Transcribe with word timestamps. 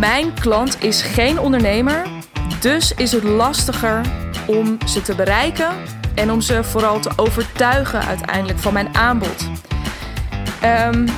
Mijn 0.00 0.34
klant 0.34 0.82
is 0.82 1.02
geen 1.02 1.38
ondernemer, 1.38 2.06
dus 2.60 2.94
is 2.94 3.12
het 3.12 3.22
lastiger 3.22 4.00
om 4.46 4.78
ze 4.86 5.02
te 5.02 5.14
bereiken 5.14 5.76
en 6.14 6.30
om 6.30 6.40
ze 6.40 6.64
vooral 6.64 7.00
te 7.00 7.10
overtuigen 7.16 8.04
uiteindelijk 8.04 8.58
van 8.58 8.72
mijn 8.72 8.94
aanbod. 8.94 9.48
Ehm, 10.60 11.08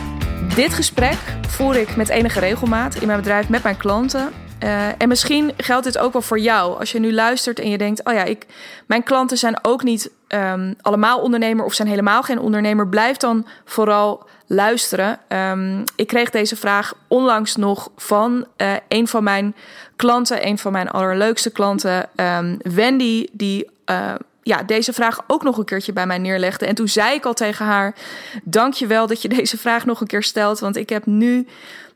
dit 0.55 0.75
gesprek 0.75 1.19
voer 1.49 1.77
ik 1.77 1.97
met 1.97 2.09
enige 2.09 2.41
regelmaat 2.41 2.95
in 2.95 3.07
mijn 3.07 3.19
bedrijf 3.19 3.49
met 3.49 3.63
mijn 3.63 3.77
klanten. 3.77 4.33
Uh, 4.63 4.87
en 4.99 5.09
misschien 5.09 5.53
geldt 5.57 5.85
dit 5.85 5.99
ook 5.99 6.13
wel 6.13 6.23
voor 6.23 6.39
jou. 6.39 6.79
Als 6.79 6.93
je 6.93 6.99
nu 6.99 7.13
luistert 7.13 7.59
en 7.59 7.71
je 7.71 7.79
denkt: 7.79 8.05
Oh 8.05 8.13
ja, 8.13 8.25
ik, 8.25 8.47
mijn 8.87 9.03
klanten 9.03 9.39
zijn 9.39 9.59
ook 9.65 9.83
niet 9.83 10.11
um, 10.29 10.75
allemaal 10.81 11.21
ondernemer 11.21 11.65
of 11.65 11.75
zijn 11.75 11.89
helemaal 11.89 12.23
geen 12.23 12.39
ondernemer. 12.39 12.89
Blijf 12.89 13.17
dan 13.17 13.47
vooral 13.65 14.27
luisteren. 14.53 15.19
Um, 15.29 15.85
ik 15.97 16.07
kreeg 16.07 16.31
deze 16.31 16.57
vraag 16.57 16.95
onlangs 17.09 17.57
nog 17.57 17.91
van 17.97 18.47
uh, 18.57 18.73
een 18.89 19.09
van 19.09 19.25
mijn 19.25 19.55
klanten, 19.97 20.47
een 20.47 20.59
van 20.59 20.73
mijn 20.73 20.89
allerleukste 20.89 21.51
klanten, 21.51 22.09
um, 22.17 22.57
Wendy, 22.63 23.27
die. 23.33 23.71
Uh, 23.91 24.15
ja, 24.45 24.63
deze 24.63 24.93
vraag 24.93 25.21
ook 25.27 25.43
nog 25.43 25.59
een 25.59 25.65
keertje 25.65 25.93
bij 25.93 26.07
mij 26.07 26.19
neerlegde. 26.19 26.67
En 26.67 26.75
toen 26.75 26.89
zei 26.89 27.15
ik 27.15 27.25
al 27.25 27.35
tegen 27.35 27.67
haar: 27.67 27.95
Dank 28.43 28.75
je 28.75 28.87
wel 28.87 29.07
dat 29.07 29.23
je 29.23 29.29
deze 29.29 29.59
vraag 29.59 29.85
nog 29.85 30.01
een 30.01 30.07
keer 30.07 30.23
stelt. 30.23 30.59
Want 30.59 30.77
ik 30.77 30.89
heb 30.89 31.07
nu 31.07 31.47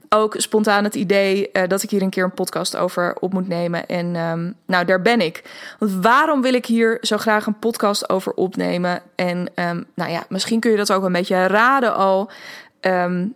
ook 0.08 0.34
spontaan 0.38 0.84
het 0.84 0.94
idee 0.94 1.48
uh, 1.52 1.62
dat 1.68 1.82
ik 1.82 1.90
hier 1.90 2.02
een 2.02 2.10
keer 2.10 2.24
een 2.24 2.34
podcast 2.34 2.76
over 2.76 3.16
op 3.20 3.32
moet 3.32 3.48
nemen. 3.48 3.86
En 3.86 4.16
um, 4.16 4.54
nou, 4.66 4.84
daar 4.84 5.02
ben 5.02 5.20
ik. 5.20 5.42
Want 5.78 5.92
waarom 5.92 6.42
wil 6.42 6.54
ik 6.54 6.66
hier 6.66 6.98
zo 7.00 7.16
graag 7.16 7.46
een 7.46 7.58
podcast 7.58 8.10
over 8.10 8.32
opnemen? 8.32 9.02
En 9.14 9.38
um, 9.54 9.86
nou 9.94 10.10
ja, 10.10 10.24
misschien 10.28 10.60
kun 10.60 10.70
je 10.70 10.76
dat 10.76 10.92
ook 10.92 11.04
een 11.04 11.12
beetje 11.12 11.46
raden 11.46 11.94
al. 11.94 12.30
Um, 12.80 13.34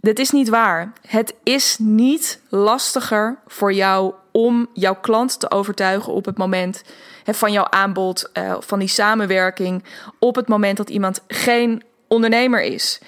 dit 0.00 0.18
is 0.18 0.30
niet 0.30 0.48
waar. 0.48 0.92
Het 1.06 1.34
is 1.42 1.78
niet 1.78 2.40
lastiger 2.48 3.38
voor 3.46 3.72
jou 3.72 4.14
om 4.32 4.66
jouw 4.72 4.94
klant 4.94 5.40
te 5.40 5.50
overtuigen 5.50 6.12
op 6.12 6.24
het 6.24 6.38
moment 6.38 6.82
van 7.24 7.52
jouw 7.52 7.66
aanbod, 7.68 8.30
uh, 8.38 8.56
van 8.60 8.78
die 8.78 8.88
samenwerking, 8.88 9.84
op 10.18 10.34
het 10.34 10.48
moment 10.48 10.76
dat 10.76 10.90
iemand 10.90 11.22
geen 11.28 11.82
ondernemer 12.08 12.62
is. 12.62 13.00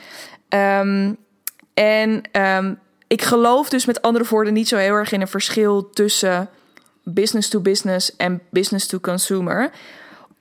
En 0.48 2.22
um, 2.32 2.78
ik 3.06 3.22
geloof 3.22 3.68
dus 3.68 3.84
met 3.84 4.02
andere 4.02 4.24
woorden 4.28 4.52
niet 4.52 4.68
zo 4.68 4.76
heel 4.76 4.94
erg 4.94 5.12
in 5.12 5.20
een 5.20 5.28
verschil 5.28 5.90
tussen 5.90 6.48
business 7.02 7.48
to 7.48 7.60
business 7.60 8.16
en 8.16 8.40
business 8.50 8.86
to 8.86 9.00
consumer. 9.00 9.70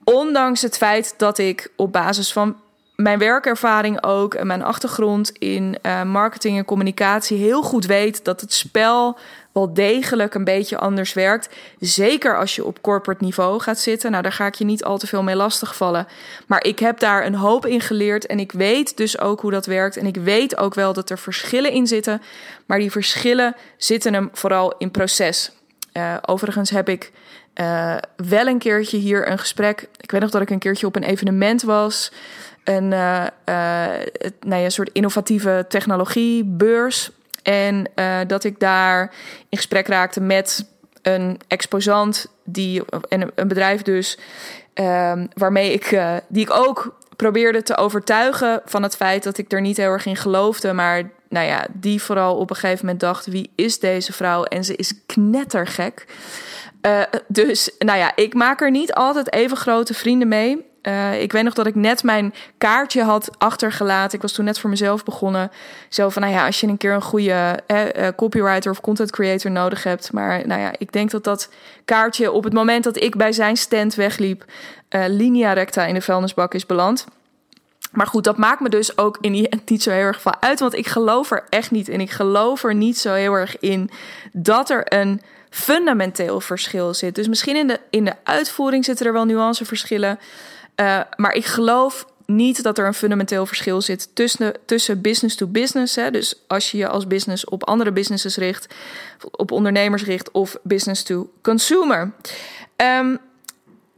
Ondanks 0.04 0.62
het 0.62 0.76
feit 0.76 1.14
dat 1.16 1.38
ik 1.38 1.70
op 1.76 1.92
basis 1.92 2.32
van 2.32 2.56
mijn 2.96 3.18
werkervaring 3.18 4.04
ook 4.04 4.34
en 4.34 4.46
mijn 4.46 4.62
achtergrond 4.62 5.30
in 5.30 5.78
uh, 5.82 6.02
marketing 6.02 6.58
en 6.58 6.64
communicatie 6.64 7.38
heel 7.38 7.62
goed 7.62 7.86
weet 7.86 8.24
dat 8.24 8.40
het 8.40 8.52
spel 8.52 9.18
wel 9.56 9.74
degelijk 9.74 10.34
een 10.34 10.44
beetje 10.44 10.78
anders 10.78 11.12
werkt. 11.12 11.48
Zeker 11.80 12.38
als 12.38 12.56
je 12.56 12.64
op 12.64 12.82
corporate 12.82 13.24
niveau 13.24 13.60
gaat 13.60 13.78
zitten. 13.78 14.10
Nou, 14.10 14.22
daar 14.22 14.32
ga 14.32 14.46
ik 14.46 14.54
je 14.54 14.64
niet 14.64 14.84
al 14.84 14.98
te 14.98 15.06
veel 15.06 15.22
mee 15.22 15.36
lastigvallen. 15.36 16.06
Maar 16.46 16.64
ik 16.64 16.78
heb 16.78 16.98
daar 16.98 17.26
een 17.26 17.34
hoop 17.34 17.66
in 17.66 17.80
geleerd 17.80 18.26
en 18.26 18.38
ik 18.38 18.52
weet 18.52 18.96
dus 18.96 19.18
ook 19.18 19.40
hoe 19.40 19.50
dat 19.50 19.66
werkt. 19.66 19.96
En 19.96 20.06
ik 20.06 20.16
weet 20.16 20.56
ook 20.56 20.74
wel 20.74 20.92
dat 20.92 21.10
er 21.10 21.18
verschillen 21.18 21.72
in 21.72 21.86
zitten. 21.86 22.22
Maar 22.66 22.78
die 22.78 22.90
verschillen 22.90 23.56
zitten 23.76 24.14
hem 24.14 24.28
vooral 24.32 24.74
in 24.78 24.90
proces. 24.90 25.52
Uh, 25.92 26.16
overigens 26.26 26.70
heb 26.70 26.88
ik 26.88 27.12
uh, 27.60 27.96
wel 28.16 28.46
een 28.46 28.58
keertje 28.58 28.96
hier 28.96 29.30
een 29.30 29.38
gesprek. 29.38 29.88
Ik 30.00 30.10
weet 30.10 30.20
nog 30.20 30.30
dat 30.30 30.42
ik 30.42 30.50
een 30.50 30.58
keertje 30.58 30.86
op 30.86 30.96
een 30.96 31.02
evenement 31.02 31.62
was. 31.62 32.12
Een, 32.64 32.90
ja, 32.90 33.32
een 34.40 34.70
soort 34.70 34.90
innovatieve 34.92 35.64
technologiebeurs. 35.68 37.10
En 37.46 37.90
uh, 37.94 38.18
dat 38.26 38.44
ik 38.44 38.60
daar 38.60 39.12
in 39.48 39.56
gesprek 39.56 39.86
raakte 39.86 40.20
met 40.20 40.66
een 41.02 41.40
exposant 41.48 42.26
die, 42.44 42.82
en 43.08 43.32
een 43.34 43.48
bedrijf 43.48 43.82
dus, 43.82 44.18
um, 44.74 45.28
waarmee 45.34 45.72
ik, 45.72 45.90
uh, 45.90 46.16
die 46.28 46.42
ik 46.42 46.50
ook 46.50 46.98
probeerde 47.16 47.62
te 47.62 47.76
overtuigen 47.76 48.62
van 48.64 48.82
het 48.82 48.96
feit 48.96 49.22
dat 49.22 49.38
ik 49.38 49.52
er 49.52 49.60
niet 49.60 49.76
heel 49.76 49.90
erg 49.90 50.06
in 50.06 50.16
geloofde. 50.16 50.72
Maar 50.72 51.10
nou 51.28 51.46
ja, 51.46 51.66
die 51.72 52.02
vooral 52.02 52.36
op 52.36 52.50
een 52.50 52.56
gegeven 52.56 52.84
moment 52.84 53.02
dacht: 53.02 53.26
wie 53.26 53.52
is 53.54 53.78
deze 53.78 54.12
vrouw? 54.12 54.42
En 54.42 54.64
ze 54.64 54.76
is 54.76 54.92
knettergek. 55.06 56.06
Uh, 56.82 57.02
dus 57.28 57.70
nou 57.78 57.98
ja, 57.98 58.12
ik 58.16 58.34
maak 58.34 58.60
er 58.60 58.70
niet 58.70 58.92
altijd 58.92 59.32
even 59.32 59.56
grote 59.56 59.94
vrienden 59.94 60.28
mee. 60.28 60.66
Uh, 60.88 61.22
ik 61.22 61.32
weet 61.32 61.42
nog 61.42 61.54
dat 61.54 61.66
ik 61.66 61.74
net 61.74 62.02
mijn 62.02 62.34
kaartje 62.58 63.02
had 63.02 63.30
achtergelaten. 63.38 64.16
Ik 64.16 64.22
was 64.22 64.32
toen 64.32 64.44
net 64.44 64.58
voor 64.58 64.70
mezelf 64.70 65.04
begonnen. 65.04 65.50
Zo 65.88 66.08
van, 66.08 66.22
nou 66.22 66.34
ja, 66.34 66.46
als 66.46 66.60
je 66.60 66.66
een 66.66 66.76
keer 66.76 66.92
een 66.92 67.02
goede 67.02 67.58
eh, 67.66 68.08
copywriter 68.16 68.70
of 68.70 68.80
content 68.80 69.10
creator 69.10 69.50
nodig 69.50 69.82
hebt. 69.82 70.12
Maar 70.12 70.46
nou 70.46 70.60
ja, 70.60 70.72
ik 70.78 70.92
denk 70.92 71.10
dat 71.10 71.24
dat 71.24 71.48
kaartje 71.84 72.32
op 72.32 72.44
het 72.44 72.52
moment 72.52 72.84
dat 72.84 73.02
ik 73.02 73.16
bij 73.16 73.32
zijn 73.32 73.56
stand 73.56 73.94
wegliep, 73.94 74.44
uh, 74.90 75.52
recta 75.54 75.84
in 75.84 75.94
de 75.94 76.00
vuilnisbak 76.00 76.54
is 76.54 76.66
beland. 76.66 77.06
Maar 77.92 78.06
goed, 78.06 78.24
dat 78.24 78.36
maakt 78.36 78.60
me 78.60 78.68
dus 78.68 78.98
ook 78.98 79.18
in 79.20 79.32
die 79.32 79.48
niet 79.66 79.82
zo 79.82 79.90
heel 79.90 80.00
erg 80.00 80.20
van 80.20 80.36
uit. 80.40 80.60
Want 80.60 80.74
ik 80.74 80.86
geloof 80.86 81.30
er 81.30 81.44
echt 81.48 81.70
niet 81.70 81.88
in. 81.88 82.00
Ik 82.00 82.10
geloof 82.10 82.64
er 82.64 82.74
niet 82.74 82.98
zo 82.98 83.12
heel 83.12 83.32
erg 83.32 83.58
in 83.58 83.90
dat 84.32 84.70
er 84.70 84.94
een 84.94 85.22
fundamenteel 85.50 86.40
verschil 86.40 86.94
zit. 86.94 87.14
Dus 87.14 87.28
misschien 87.28 87.56
in 87.56 87.66
de, 87.66 87.80
in 87.90 88.04
de 88.04 88.14
uitvoering 88.22 88.84
zitten 88.84 89.06
er 89.06 89.12
wel 89.12 89.24
nuanceverschillen. 89.24 90.18
Uh, 90.80 91.00
maar 91.16 91.32
ik 91.32 91.44
geloof 91.44 92.06
niet 92.26 92.62
dat 92.62 92.78
er 92.78 92.86
een 92.86 92.94
fundamenteel 92.94 93.46
verschil 93.46 93.80
zit 93.80 94.08
tussen, 94.14 94.54
tussen 94.64 95.00
business 95.00 95.36
to 95.36 95.46
business. 95.46 95.96
Hè, 95.96 96.10
dus 96.10 96.34
als 96.46 96.70
je 96.70 96.78
je 96.78 96.88
als 96.88 97.06
business 97.06 97.44
op 97.44 97.64
andere 97.64 97.92
businesses 97.92 98.36
richt, 98.36 98.74
op 99.30 99.50
ondernemers 99.50 100.04
richt 100.04 100.30
of 100.30 100.56
business 100.62 101.02
to 101.02 101.30
consumer. 101.42 102.12
Um, 102.76 103.18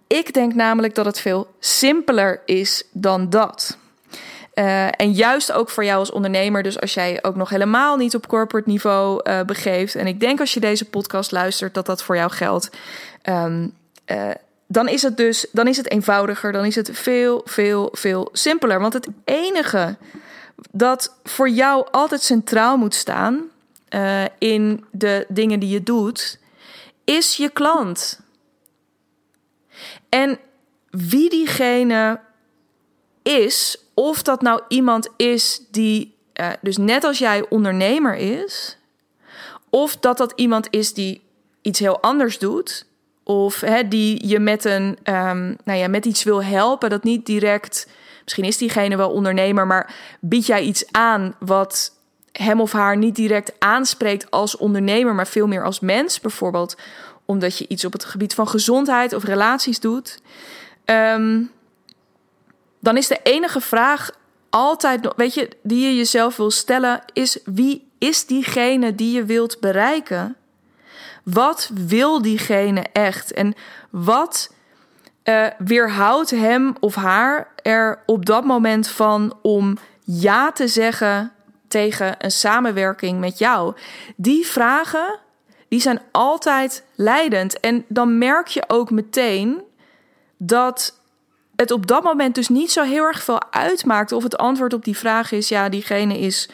ik 0.07 0.35
denk 0.35 0.55
namelijk 0.55 0.95
dat 0.95 1.05
het 1.05 1.21
veel 1.21 1.55
simpeler 1.59 2.41
is 2.45 2.85
dan 2.93 3.31
dat. 3.31 3.79
Uh, 4.55 5.01
en 5.01 5.13
juist 5.13 5.53
ook 5.53 5.71
voor 5.71 5.85
jou 5.85 5.99
als 5.99 6.11
ondernemer. 6.11 6.63
Dus 6.63 6.81
als 6.81 6.95
jij 6.95 7.19
ook 7.23 7.37
nog 7.37 7.49
helemaal 7.49 7.97
niet 7.97 8.15
op 8.15 8.27
corporate 8.27 8.69
niveau 8.69 9.21
uh, 9.25 9.41
begeeft. 9.43 9.95
En 9.95 10.07
ik 10.07 10.21
denk 10.21 10.41
als 10.41 10.55
je 10.55 10.61
deze 10.61 10.85
podcast 10.85 11.33
luistert 11.33 11.75
dat 11.75 11.87
dat 11.87 12.03
voor 12.03 12.17
jou 12.17 12.31
geldt. 12.31 12.71
Um, 13.23 13.75
dan 14.71 14.89
is 14.89 15.03
het 15.03 15.17
dus 15.17 15.47
dan 15.53 15.67
is 15.67 15.77
het 15.77 15.91
eenvoudiger, 15.91 16.53
dan 16.53 16.65
is 16.65 16.75
het 16.75 16.91
veel, 16.93 17.41
veel, 17.45 17.89
veel 17.93 18.29
simpeler. 18.33 18.81
Want 18.81 18.93
het 18.93 19.09
enige 19.25 19.97
dat 20.71 21.15
voor 21.25 21.49
jou 21.49 21.87
altijd 21.91 22.23
centraal 22.23 22.77
moet 22.77 22.95
staan 22.95 23.51
uh, 23.91 24.25
in 24.39 24.85
de 24.91 25.27
dingen 25.29 25.61
die 25.61 25.69
je 25.69 25.83
doet, 25.83 26.39
is 27.05 27.37
je 27.37 27.49
klant. 27.49 28.21
En 30.09 30.39
wie 30.91 31.31
diegene 31.31 32.21
is, 33.23 33.79
of 33.95 34.23
dat 34.23 34.43
nou 34.43 34.63
iemand 34.69 35.09
is 35.17 35.63
die, 35.71 36.17
uh, 36.41 36.49
dus 36.61 36.77
net 36.77 37.05
als 37.05 37.19
jij 37.19 37.49
ondernemer 37.49 38.15
is, 38.15 38.79
of 39.71 39.97
dat 39.97 40.19
dat 40.19 40.33
iemand 40.37 40.67
is 40.71 40.95
die 40.95 41.23
iets 41.63 41.79
heel 41.79 42.01
anders 42.01 42.39
doet, 42.39 42.87
of 43.29 43.61
hè, 43.61 43.89
die 43.89 44.29
je 44.29 44.39
met, 44.39 44.65
een, 44.65 44.99
um, 45.05 45.57
nou 45.65 45.79
ja, 45.79 45.89
met 45.89 46.05
iets 46.05 46.23
wil 46.23 46.43
helpen, 46.43 46.91
dat 46.91 47.03
niet 47.05 47.27
direct. 47.27 47.89
Misschien 48.23 48.45
is 48.45 48.57
diegene 48.57 48.97
wel 48.97 49.11
ondernemer, 49.11 49.67
maar 49.67 49.95
bied 50.21 50.47
jij 50.47 50.63
iets 50.63 50.85
aan 50.91 51.35
wat 51.39 51.93
hem 52.33 52.61
of 52.61 52.73
haar 52.73 52.97
niet 52.97 53.15
direct 53.15 53.53
aanspreekt 53.59 54.31
als 54.31 54.57
ondernemer, 54.57 55.15
maar 55.15 55.27
veel 55.27 55.47
meer 55.47 55.65
als 55.65 55.81
mens, 55.81 56.21
bijvoorbeeld 56.21 56.77
omdat 57.25 57.59
je 57.59 57.69
iets 57.69 57.85
op 57.85 57.93
het 57.93 58.05
gebied 58.05 58.35
van 58.35 58.49
gezondheid 58.49 59.13
of 59.13 59.25
relaties 59.25 59.81
doet, 59.81 60.21
um, 60.85 61.51
dan 62.81 62.97
is 62.97 63.07
de 63.07 63.21
enige 63.23 63.61
vraag 63.61 64.11
altijd 64.51 65.13
weet 65.17 65.35
je, 65.35 65.49
die 65.63 65.87
je 65.87 65.97
jezelf 65.97 66.37
wil 66.37 66.51
stellen, 66.51 67.03
is 67.13 67.39
wie 67.45 67.89
is 67.99 68.27
diegene 68.27 68.95
die 68.95 69.13
je 69.13 69.25
wilt 69.25 69.61
bereiken? 69.61 70.37
Wat 71.33 71.71
wil 71.75 72.23
diegene 72.23 72.85
echt? 72.93 73.33
En 73.33 73.55
wat 73.91 74.55
uh, 75.25 75.47
weerhoudt 75.59 76.31
hem 76.31 76.75
of 76.81 76.95
haar 76.95 77.53
er 77.63 78.03
op 78.07 78.27
dat 78.27 78.45
moment 78.45 78.89
van 78.89 79.37
om 79.43 79.79
ja 80.05 80.53
te 80.53 80.69
zeggen 80.69 81.33
tegen 81.69 82.15
een 82.19 82.31
samenwerking 82.31 83.21
met 83.21 83.39
jou? 83.39 83.75
Die 84.17 84.47
vragen, 84.47 85.19
die 85.69 85.81
zijn 85.81 86.01
altijd 86.11 86.85
leidend. 86.95 87.61
En 87.61 87.85
dan 87.89 88.19
merk 88.19 88.47
je 88.47 88.65
ook 88.67 88.91
meteen 88.91 89.63
dat 90.37 91.01
het 91.57 91.71
op 91.71 91.87
dat 91.87 92.03
moment 92.03 92.35
dus 92.35 92.49
niet 92.49 92.73
zo 92.73 92.83
heel 92.83 93.05
erg 93.05 93.23
veel 93.23 93.53
uitmaakt 93.53 94.13
of 94.13 94.23
het 94.23 94.37
antwoord 94.37 94.73
op 94.73 94.85
die 94.85 94.97
vraag 94.97 95.33
is: 95.33 95.49
ja, 95.49 95.69
diegene 95.69 96.19
is 96.19 96.49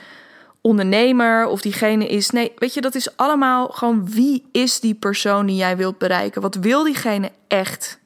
ondernemer 0.67 1.47
of 1.47 1.61
diegene 1.61 2.07
is. 2.07 2.31
Nee, 2.31 2.53
weet 2.57 2.75
je, 2.75 2.81
dat 2.81 2.95
is 2.95 3.17
allemaal 3.17 3.69
gewoon 3.69 4.11
wie 4.11 4.49
is 4.53 4.81
die 4.81 4.95
persoon 4.95 5.47
die 5.47 5.57
jij 5.57 5.77
wilt 5.77 5.99
bereiken? 5.99 6.43
Wat 6.43 6.55
wil 6.55 6.85
diegene 6.85 7.31
echt? 7.49 7.99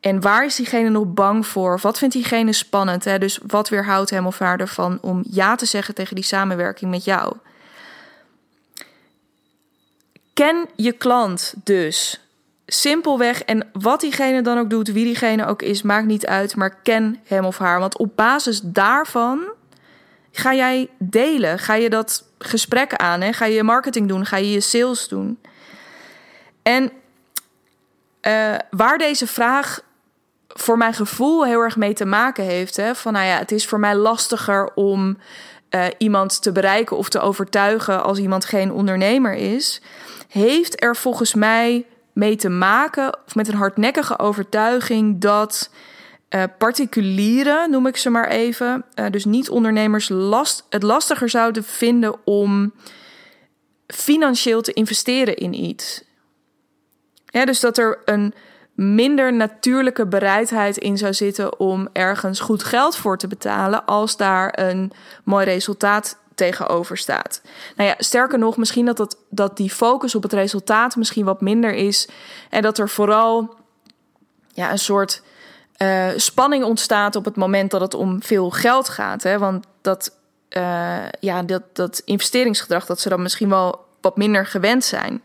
En 0.00 0.20
waar 0.20 0.44
is 0.44 0.56
diegene 0.56 0.88
nog 0.88 1.12
bang 1.12 1.46
voor? 1.46 1.78
Wat 1.82 1.98
vindt 1.98 2.14
diegene 2.14 2.52
spannend? 2.52 3.04
Hè? 3.04 3.18
Dus 3.18 3.38
wat 3.46 3.68
weerhoudt 3.68 4.10
hem 4.10 4.26
of 4.26 4.38
haar 4.38 4.60
ervan 4.60 4.98
om 5.00 5.24
ja 5.30 5.54
te 5.54 5.66
zeggen 5.66 5.94
tegen 5.94 6.14
die 6.14 6.24
samenwerking 6.24 6.90
met 6.90 7.04
jou? 7.04 7.36
ken 10.32 10.66
je 10.76 10.92
klant 10.92 11.54
dus. 11.64 12.20
Simpelweg. 12.66 13.42
En 13.42 13.68
wat 13.72 14.00
diegene 14.00 14.42
dan 14.42 14.58
ook 14.58 14.70
doet, 14.70 14.92
wie 14.92 15.04
diegene 15.04 15.46
ook 15.46 15.62
is, 15.62 15.82
maakt 15.82 16.06
niet 16.06 16.26
uit. 16.26 16.56
Maar 16.56 16.76
ken 16.82 17.20
hem 17.24 17.44
of 17.44 17.58
haar. 17.58 17.78
Want 17.78 17.96
op 17.98 18.16
basis 18.16 18.60
daarvan 18.64 19.40
ga 20.32 20.54
jij 20.54 20.90
delen. 20.98 21.58
Ga 21.58 21.74
je 21.74 21.90
dat 21.90 22.24
gesprek 22.38 22.94
aan. 22.94 23.20
Hè? 23.20 23.32
Ga 23.32 23.44
je 23.44 23.62
marketing 23.62 24.08
doen. 24.08 24.26
Ga 24.26 24.36
je 24.36 24.50
je 24.50 24.60
sales 24.60 25.08
doen. 25.08 25.38
En 26.62 26.92
uh, 28.22 28.54
waar 28.70 28.98
deze 28.98 29.26
vraag 29.26 29.80
voor 30.48 30.76
mijn 30.76 30.94
gevoel 30.94 31.44
heel 31.44 31.60
erg 31.60 31.76
mee 31.76 31.92
te 31.92 32.04
maken 32.04 32.44
heeft. 32.44 32.76
Hè? 32.76 32.94
Van 32.94 33.12
nou 33.12 33.26
ja, 33.26 33.38
het 33.38 33.52
is 33.52 33.66
voor 33.66 33.80
mij 33.80 33.94
lastiger 33.94 34.70
om 34.74 35.18
uh, 35.70 35.84
iemand 35.98 36.42
te 36.42 36.52
bereiken 36.52 36.96
of 36.96 37.08
te 37.08 37.20
overtuigen 37.20 38.02
als 38.02 38.18
iemand 38.18 38.44
geen 38.44 38.72
ondernemer 38.72 39.34
is. 39.34 39.82
Heeft 40.28 40.82
er 40.82 40.96
volgens 40.96 41.34
mij 41.34 41.86
mee 42.12 42.36
te 42.36 42.48
maken, 42.48 43.18
of 43.26 43.34
met 43.34 43.48
een 43.48 43.54
hardnekkige 43.54 44.18
overtuiging, 44.18 45.20
dat 45.20 45.70
uh, 46.34 46.42
particulieren, 46.58 47.70
noem 47.70 47.86
ik 47.86 47.96
ze 47.96 48.10
maar 48.10 48.28
even, 48.28 48.84
uh, 48.94 49.06
dus 49.10 49.24
niet-ondernemers, 49.24 50.08
last, 50.08 50.66
het 50.68 50.82
lastiger 50.82 51.28
zouden 51.28 51.64
vinden 51.64 52.14
om 52.24 52.72
financieel 53.86 54.62
te 54.62 54.72
investeren 54.72 55.36
in 55.36 55.54
iets. 55.54 56.04
Dus 57.26 57.60
dat 57.60 57.78
er 57.78 57.98
een 58.04 58.34
minder 58.74 59.32
natuurlijke 59.32 60.06
bereidheid 60.06 60.76
in 60.76 60.98
zou 60.98 61.14
zitten 61.14 61.58
om 61.60 61.88
ergens 61.92 62.40
goed 62.40 62.64
geld 62.64 62.96
voor 62.96 63.18
te 63.18 63.26
betalen 63.26 63.84
als 63.84 64.16
daar 64.16 64.58
een 64.58 64.92
mooi 65.24 65.44
resultaat 65.44 66.18
tegenover 66.34 66.96
staat. 66.96 67.42
Nou 67.76 67.88
ja, 67.88 67.94
sterker 67.98 68.38
nog, 68.38 68.56
misschien 68.56 68.84
dat, 68.84 68.96
dat, 68.96 69.16
dat 69.30 69.56
die 69.56 69.70
focus 69.70 70.14
op 70.14 70.22
het 70.22 70.32
resultaat 70.32 70.96
misschien 70.96 71.24
wat 71.24 71.40
minder 71.40 71.74
is 71.74 72.08
en 72.50 72.62
dat 72.62 72.78
er 72.78 72.88
vooral 72.88 73.54
ja, 74.52 74.70
een 74.70 74.78
soort 74.78 75.22
uh, 75.82 76.08
spanning 76.16 76.64
ontstaat 76.64 77.16
op 77.16 77.24
het 77.24 77.36
moment 77.36 77.70
dat 77.70 77.80
het 77.80 77.94
om 77.94 78.22
veel 78.22 78.50
geld 78.50 78.88
gaat. 78.88 79.22
Hè? 79.22 79.38
Want 79.38 79.66
dat, 79.80 80.16
uh, 80.56 81.08
ja, 81.20 81.42
dat, 81.42 81.62
dat 81.72 82.02
investeringsgedrag, 82.04 82.86
dat 82.86 83.00
ze 83.00 83.08
dan 83.08 83.22
misschien 83.22 83.48
wel 83.48 83.84
wat 84.00 84.16
minder 84.16 84.46
gewend 84.46 84.84
zijn. 84.84 85.22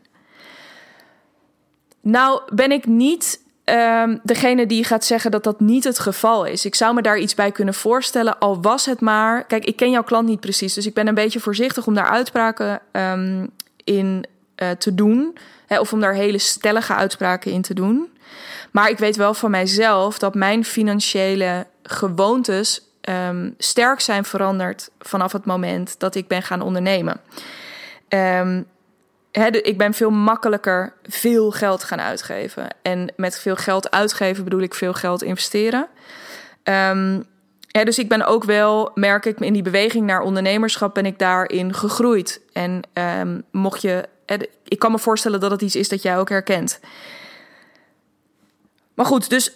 Nou 2.02 2.42
ben 2.54 2.72
ik 2.72 2.86
niet 2.86 3.40
um, 3.66 4.20
degene 4.24 4.66
die 4.66 4.84
gaat 4.84 5.06
zeggen 5.06 5.32
dat 5.32 5.44
dat 5.44 5.60
niet 5.60 5.84
het 5.84 6.00
geval 6.00 6.46
is. 6.46 6.66
Ik 6.66 6.76
zou 6.76 6.94
me 6.94 7.02
daar 7.02 7.18
iets 7.18 7.36
bij 7.36 7.52
kunnen 7.52 7.74
voorstellen, 7.74 8.40
al 8.40 8.62
was 8.62 8.86
het 8.86 9.00
maar. 9.00 9.46
Kijk, 9.46 9.66
ik 9.66 9.76
ken 9.76 9.92
jouw 9.92 10.04
klant 10.04 10.28
niet 10.28 10.40
precies, 10.40 10.74
dus 10.74 10.86
ik 10.86 10.94
ben 10.94 11.08
een 11.08 11.14
beetje 11.14 11.40
voorzichtig 11.40 11.88
om 11.88 11.94
daar 11.94 12.10
uitspraken 12.10 12.82
um, 12.92 13.50
in 13.84 14.26
uh, 14.56 14.70
te 14.70 14.96
doen. 14.96 15.38
Of 15.68 15.94
om 15.94 16.00
daar 16.00 16.14
hele 16.14 16.38
stellige 16.38 16.94
uitspraken 16.94 17.52
in 17.52 17.62
te 17.62 17.74
doen. 17.74 18.10
Maar 18.72 18.90
ik 18.90 18.98
weet 18.98 19.16
wel 19.16 19.34
van 19.34 19.52
mijzelf 19.52 20.20
dat 20.20 20.36
mijn 20.36 20.66
financiële 20.66 21.68
gewoontes 21.84 22.82
um, 23.10 23.56
sterk 23.58 24.00
zijn 24.00 24.26
veranderd 24.26 24.90
vanaf 25.00 25.32
het 25.32 25.46
moment 25.46 26.00
dat 26.00 26.16
ik 26.16 26.28
ben 26.28 26.44
gaan 26.44 26.62
ondernemen. 26.62 27.20
Um, 28.10 28.66
ik 29.62 29.78
ben 29.78 29.94
veel 29.94 30.10
makkelijker 30.10 30.94
veel 31.04 31.52
geld 31.52 31.84
gaan 31.84 32.02
uitgeven. 32.02 32.68
En 32.82 33.14
met 33.16 33.40
veel 33.40 33.56
geld 33.56 33.92
uitgeven 33.92 34.44
bedoel 34.44 34.62
ik 34.62 34.74
veel 34.74 34.94
geld 34.94 35.24
investeren. 35.24 35.88
Um, 36.64 37.26
dus 37.72 38.00
ik 38.00 38.10
ben 38.10 38.26
ook 38.26 38.44
wel, 38.44 38.92
merk 38.94 39.26
ik, 39.26 39.40
in 39.40 39.54
die 39.54 39.62
beweging 39.62 40.06
naar 40.06 40.22
ondernemerschap 40.22 40.94
ben 40.94 41.06
ik 41.06 41.20
daarin 41.20 41.74
gegroeid. 41.74 42.42
En 42.54 42.82
mocht 43.52 43.82
je, 43.82 44.06
ik 44.64 44.80
kan 44.80 44.92
me 44.92 45.00
voorstellen 45.00 45.40
dat 45.40 45.52
het 45.52 45.62
iets 45.62 45.76
is 45.76 45.90
dat 45.90 46.02
jij 46.02 46.18
ook 46.18 46.30
herkent. 46.30 46.80
Maar 48.98 49.06
goed, 49.06 49.30
dus 49.30 49.52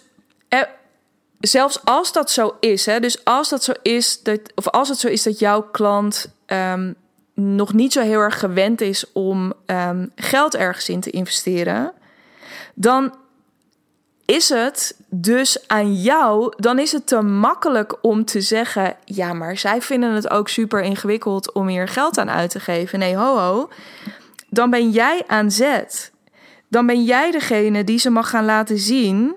zelfs 1.40 1.84
als 1.84 2.12
dat 2.12 2.30
zo 2.30 2.56
is, 2.60 2.86
hè, 2.86 3.00
dus 3.00 3.24
als 3.24 3.48
dat 3.48 3.64
zo 3.64 3.72
is, 3.82 4.22
dat, 4.22 4.40
of 4.54 4.68
als 4.68 4.88
het 4.88 4.98
zo 4.98 5.08
is 5.08 5.22
dat 5.22 5.38
jouw 5.38 5.62
klant 5.62 6.34
um, 6.46 6.94
nog 7.34 7.72
niet 7.72 7.92
zo 7.92 8.00
heel 8.00 8.20
erg 8.20 8.38
gewend 8.38 8.80
is 8.80 9.12
om 9.12 9.52
um, 9.66 10.12
geld 10.16 10.54
ergens 10.54 10.88
in 10.88 11.00
te 11.00 11.10
investeren, 11.10 11.92
dan 12.74 13.14
is 14.24 14.48
het 14.48 14.96
dus 15.08 15.68
aan 15.68 15.94
jou, 15.94 16.52
dan 16.56 16.78
is 16.78 16.92
het 16.92 17.06
te 17.06 17.20
makkelijk 17.20 17.96
om 18.00 18.24
te 18.24 18.40
zeggen: 18.40 18.96
ja, 19.04 19.32
maar 19.32 19.56
zij 19.56 19.82
vinden 19.82 20.12
het 20.12 20.30
ook 20.30 20.48
super 20.48 20.82
ingewikkeld 20.82 21.52
om 21.52 21.68
hier 21.68 21.88
geld 21.88 22.18
aan 22.18 22.30
uit 22.30 22.50
te 22.50 22.60
geven. 22.60 22.98
Nee, 22.98 23.16
ho, 23.16 23.38
ho. 23.38 23.68
Dan 24.48 24.70
ben 24.70 24.90
jij 24.90 25.22
aan 25.26 25.50
zet. 25.50 26.11
Dan 26.72 26.86
ben 26.86 27.04
jij 27.04 27.30
degene 27.30 27.84
die 27.84 27.98
ze 27.98 28.10
mag 28.10 28.30
gaan 28.30 28.44
laten 28.44 28.78
zien 28.78 29.34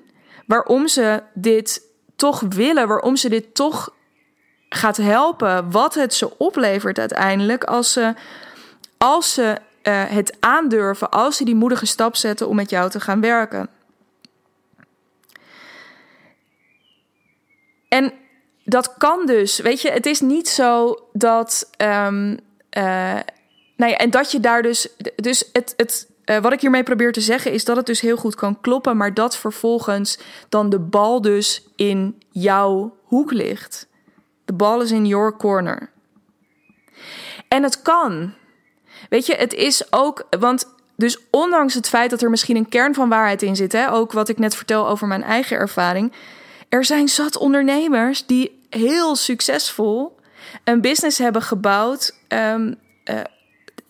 waarom 0.47 0.87
ze 0.87 1.23
dit 1.33 1.81
toch 2.15 2.39
willen, 2.39 2.87
waarom 2.87 3.15
ze 3.15 3.29
dit 3.29 3.55
toch 3.55 3.93
gaat 4.69 4.97
helpen, 4.97 5.71
wat 5.71 5.93
het 5.93 6.13
ze 6.13 6.37
oplevert 6.37 6.99
uiteindelijk 6.99 7.63
als 7.63 7.93
ze, 7.93 8.13
als 8.97 9.33
ze 9.33 9.57
uh, 9.83 10.03
het 10.03 10.37
aandurven, 10.39 11.09
als 11.09 11.37
ze 11.37 11.45
die 11.45 11.55
moedige 11.55 11.85
stap 11.85 12.15
zetten 12.15 12.47
om 12.47 12.55
met 12.55 12.69
jou 12.69 12.89
te 12.89 12.99
gaan 12.99 13.21
werken. 13.21 13.69
En 17.87 18.13
dat 18.63 18.93
kan 18.97 19.25
dus, 19.25 19.59
weet 19.59 19.81
je, 19.81 19.91
het 19.91 20.05
is 20.05 20.19
niet 20.19 20.49
zo 20.49 20.99
dat. 21.13 21.69
Um, 21.77 22.29
uh, 22.77 23.19
nou 23.75 23.91
ja, 23.91 23.97
en 23.97 24.09
dat 24.09 24.31
je 24.31 24.39
daar 24.39 24.61
dus. 24.61 24.87
Dus 25.15 25.49
het, 25.53 25.73
het, 25.77 26.13
uh, 26.25 26.37
wat 26.37 26.53
ik 26.53 26.61
hiermee 26.61 26.83
probeer 26.83 27.11
te 27.11 27.21
zeggen 27.21 27.51
is 27.51 27.65
dat 27.65 27.75
het 27.75 27.85
dus 27.85 28.01
heel 28.01 28.17
goed 28.17 28.35
kan 28.35 28.61
kloppen, 28.61 28.97
maar 28.97 29.13
dat 29.13 29.37
vervolgens 29.37 30.19
dan 30.49 30.69
de 30.69 30.79
bal 30.79 31.21
dus 31.21 31.63
in 31.75 32.21
jouw 32.29 32.97
hoek 33.03 33.31
ligt. 33.31 33.87
The 34.45 34.53
ball 34.53 34.81
is 34.81 34.91
in 34.91 35.05
your 35.05 35.37
corner. 35.37 35.89
En 37.47 37.63
het 37.63 37.81
kan. 37.81 38.33
Weet 39.09 39.25
je, 39.25 39.35
het 39.35 39.53
is 39.53 39.93
ook, 39.93 40.27
want 40.39 40.73
dus 40.95 41.19
ondanks 41.31 41.73
het 41.73 41.89
feit 41.89 42.09
dat 42.09 42.21
er 42.21 42.29
misschien 42.29 42.55
een 42.55 42.69
kern 42.69 42.93
van 42.93 43.09
waarheid 43.09 43.41
in 43.41 43.55
zit, 43.55 43.71
hè, 43.71 43.91
ook 43.91 44.11
wat 44.11 44.29
ik 44.29 44.37
net 44.37 44.55
vertel 44.55 44.87
over 44.87 45.07
mijn 45.07 45.23
eigen 45.23 45.57
ervaring, 45.57 46.13
er 46.69 46.85
zijn 46.85 47.07
zat 47.07 47.37
ondernemers 47.37 48.25
die 48.25 48.65
heel 48.69 49.15
succesvol 49.15 50.19
een 50.63 50.81
business 50.81 51.17
hebben 51.17 51.41
gebouwd, 51.41 52.15
um, 52.27 52.75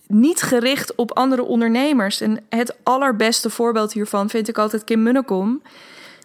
niet 0.08 0.42
gericht 0.42 0.96
op 0.96 1.18
andere 1.18 1.44
ondernemers. 1.44 2.22
En 2.22 2.46
het 2.50 2.76
allerbeste 2.84 3.50
voorbeeld 3.50 3.94
hiervan 3.94 4.30
vind 4.30 4.48
ik 4.48 4.58
altijd 4.58 4.84
Kim 4.84 5.04
Munnekom, 5.04 5.62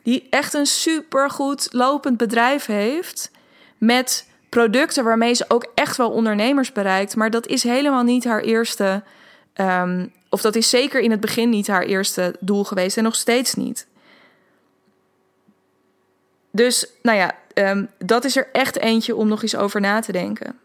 die 0.03 0.27
echt 0.31 0.55
een 0.55 0.67
supergoed 0.67 1.69
lopend 1.71 2.17
bedrijf 2.17 2.67
heeft 2.67 3.31
met 3.79 4.29
producten 4.49 5.05
waarmee 5.05 5.35
ze 5.35 5.45
ook 5.49 5.71
echt 5.75 5.97
wel 5.97 6.11
ondernemers 6.11 6.73
bereikt. 6.73 7.17
Maar 7.17 7.31
dat 7.31 7.47
is 7.47 7.63
helemaal 7.63 8.03
niet 8.03 8.25
haar 8.25 8.41
eerste. 8.41 9.03
Um, 9.55 10.13
of 10.29 10.41
dat 10.41 10.57
is 10.57 10.71
zeker 10.71 11.01
in 11.01 11.11
het 11.11 11.21
begin 11.21 11.49
niet 11.49 11.67
haar 11.67 11.83
eerste 11.83 12.35
doel 12.41 12.65
geweest 12.65 12.97
en 12.97 13.03
nog 13.03 13.15
steeds 13.15 13.55
niet. 13.55 13.87
Dus 16.51 16.87
nou 17.03 17.19
ja, 17.19 17.37
um, 17.55 17.89
dat 17.99 18.25
is 18.25 18.37
er 18.37 18.49
echt 18.53 18.79
eentje 18.79 19.17
om 19.17 19.29
nog 19.29 19.43
eens 19.43 19.57
over 19.57 19.81
na 19.81 20.01
te 20.01 20.13
denken. 20.13 20.59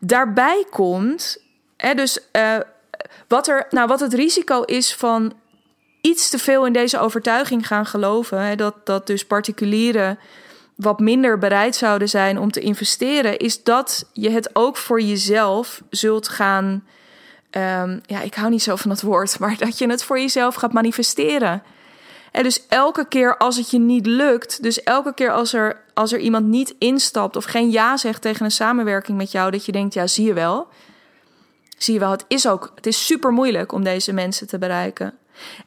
Daarbij 0.00 0.66
komt, 0.70 1.44
hè, 1.76 1.94
dus 1.94 2.18
uh, 2.32 2.56
wat, 3.28 3.48
er, 3.48 3.66
nou, 3.70 3.88
wat 3.88 4.00
het 4.00 4.14
risico 4.14 4.62
is 4.62 4.94
van 4.94 5.32
iets 6.00 6.30
te 6.30 6.38
veel 6.38 6.66
in 6.66 6.72
deze 6.72 6.98
overtuiging 6.98 7.66
gaan 7.66 7.86
geloven, 7.86 8.40
hè, 8.40 8.56
dat, 8.56 8.74
dat 8.86 9.06
dus 9.06 9.26
particulieren 9.26 10.18
wat 10.74 11.00
minder 11.00 11.38
bereid 11.38 11.76
zouden 11.76 12.08
zijn 12.08 12.38
om 12.38 12.50
te 12.50 12.60
investeren, 12.60 13.38
is 13.38 13.62
dat 13.62 14.10
je 14.12 14.30
het 14.30 14.50
ook 14.52 14.76
voor 14.76 15.00
jezelf 15.00 15.82
zult 15.90 16.28
gaan. 16.28 16.84
Um, 17.50 18.00
ja, 18.06 18.20
ik 18.20 18.34
hou 18.34 18.50
niet 18.50 18.62
zo 18.62 18.76
van 18.76 18.90
dat 18.90 19.02
woord, 19.02 19.38
maar 19.40 19.56
dat 19.58 19.78
je 19.78 19.88
het 19.88 20.04
voor 20.04 20.18
jezelf 20.18 20.54
gaat 20.54 20.72
manifesteren. 20.72 21.62
En 22.32 22.42
dus 22.42 22.66
elke 22.68 23.08
keer 23.08 23.36
als 23.36 23.56
het 23.56 23.70
je 23.70 23.78
niet 23.78 24.06
lukt, 24.06 24.62
dus 24.62 24.82
elke 24.82 25.14
keer 25.14 25.32
als 25.32 25.52
er, 25.52 25.80
als 25.94 26.12
er 26.12 26.18
iemand 26.18 26.46
niet 26.46 26.74
instapt 26.78 27.36
of 27.36 27.44
geen 27.44 27.70
ja 27.70 27.96
zegt 27.96 28.22
tegen 28.22 28.44
een 28.44 28.50
samenwerking 28.50 29.18
met 29.18 29.32
jou, 29.32 29.50
dat 29.50 29.64
je 29.64 29.72
denkt, 29.72 29.94
ja, 29.94 30.06
zie 30.06 30.26
je 30.26 30.32
wel. 30.32 30.68
Zie 31.76 31.94
je 31.94 32.00
wel, 32.00 32.10
het 32.10 32.24
is 32.28 32.48
ook, 32.48 32.72
het 32.74 32.86
is 32.86 33.06
super 33.06 33.32
moeilijk 33.32 33.72
om 33.72 33.84
deze 33.84 34.12
mensen 34.12 34.46
te 34.46 34.58
bereiken. 34.58 35.14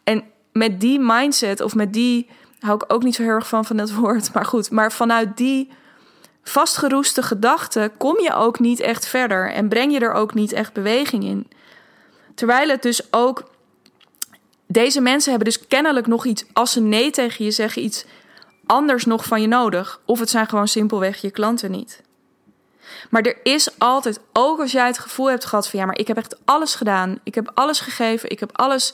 En 0.04 0.24
met 0.52 0.80
die 0.80 1.00
mindset 1.00 1.62
of 1.62 1.76
met 1.76 1.94
die 1.94 2.30
hou 2.60 2.76
ik 2.76 2.94
ook 2.94 3.04
niet 3.04 3.16
zo 3.16 3.24
heel 3.24 3.32
erg 3.32 3.48
van 3.48 3.66
van 3.66 3.78
dat 3.78 3.94
woord. 4.02 4.34
Maar 4.34 4.46
goed, 4.46 4.72
maar 4.72 4.92
vanuit 4.92 5.38
die 5.38 5.70
vastgeroeste 6.44 7.22
gedachten 7.22 7.98
kom 7.98 8.20
je 8.20 8.34
ook 8.34 8.60
niet 8.60 8.80
echt 8.80 9.08
verder 9.08 9.52
en 9.52 9.70
breng 9.70 9.92
je 9.94 10.00
er 10.00 10.14
ook 10.14 10.34
niet 10.34 10.52
echt 10.52 10.74
beweging 10.74 11.24
in. 11.24 11.48
Terwijl 12.36 12.70
het 12.70 12.82
dus 12.82 13.14
ook. 13.14 13.44
Deze 14.72 15.02
mensen 15.02 15.30
hebben 15.30 15.48
dus 15.48 15.68
kennelijk 15.68 16.08
nog 16.08 16.26
iets, 16.26 16.46
als 16.54 16.72
ze 16.72 16.82
nee 16.82 17.12
tegen 17.12 17.46
je 17.46 17.52
zeggen, 17.52 17.84
iets 17.84 18.06
anders 18.66 19.06
nog 19.06 19.26
van 19.26 19.42
je 19.42 19.48
nodig. 19.48 20.02
Of 20.06 20.20
het 20.20 20.30
zijn 20.30 20.48
gewoon 20.48 20.68
simpelweg 20.68 21.22
je 21.22 21.32
klanten 21.32 21.72
niet. 21.72 22.02
Maar 23.10 23.22
er 23.22 23.38
is 23.44 23.80
altijd, 23.80 24.20
ook 24.34 24.60
als 24.60 24.72
jij 24.72 24.88
het 24.88 25.00
gevoel 25.00 25.30
hebt 25.30 25.46
gehad 25.46 25.70
van 25.70 25.80
ja, 25.80 25.86
maar 25.86 25.98
ik 25.98 26.08
heb 26.08 26.18
echt 26.18 26.38
alles 26.46 26.76
gedaan. 26.76 27.20
Ik 27.24 27.36
heb 27.36 27.52
alles 27.54 27.80
gegeven. 27.80 28.30
Ik 28.30 28.40
heb 28.40 28.58
alles 28.58 28.94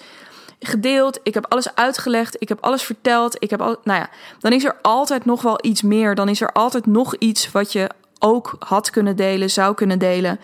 gedeeld. 0.60 1.20
Ik 1.24 1.34
heb 1.34 1.46
alles 1.50 1.76
uitgelegd. 1.76 2.42
Ik 2.42 2.50
heb 2.50 2.62
alles 2.62 2.84
verteld. 2.84 3.44
Ik 3.44 3.50
heb 3.50 3.62
al, 3.62 3.78
nou 3.84 4.00
ja, 4.00 4.10
dan 4.40 4.52
is 4.52 4.66
er 4.66 4.76
altijd 4.82 5.26
nog 5.26 5.42
wel 5.42 5.60
iets 5.62 5.82
meer. 5.82 6.16
Dan 6.16 6.30
is 6.30 6.42
er 6.42 6.52
altijd 6.52 6.86
nog 6.86 7.16
iets 7.16 7.52
wat 7.52 7.72
je 7.72 7.90
ook 8.20 8.56
had 8.60 8.90
kunnen 8.90 9.16
delen, 9.16 9.50
zou 9.50 9.76
kunnen 9.76 10.00
delen. 10.00 10.40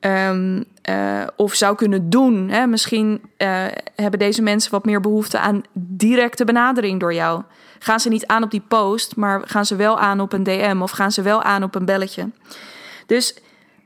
Um, 0.00 0.64
uh, 0.88 1.26
of 1.36 1.54
zou 1.54 1.76
kunnen 1.76 2.10
doen. 2.10 2.48
Hè? 2.48 2.66
Misschien 2.66 3.20
uh, 3.38 3.64
hebben 3.94 4.18
deze 4.18 4.42
mensen 4.42 4.70
wat 4.70 4.84
meer 4.84 5.00
behoefte 5.00 5.38
aan 5.38 5.62
directe 5.72 6.44
benadering 6.44 7.00
door 7.00 7.14
jou. 7.14 7.42
Gaan 7.78 8.00
ze 8.00 8.08
niet 8.08 8.26
aan 8.26 8.42
op 8.42 8.50
die 8.50 8.62
post, 8.68 9.16
maar 9.16 9.42
gaan 9.44 9.66
ze 9.66 9.76
wel 9.76 9.98
aan 9.98 10.20
op 10.20 10.32
een 10.32 10.42
DM 10.42 10.78
of 10.82 10.90
gaan 10.90 11.12
ze 11.12 11.22
wel 11.22 11.42
aan 11.42 11.62
op 11.62 11.74
een 11.74 11.84
belletje. 11.84 12.30
Dus 13.08 13.34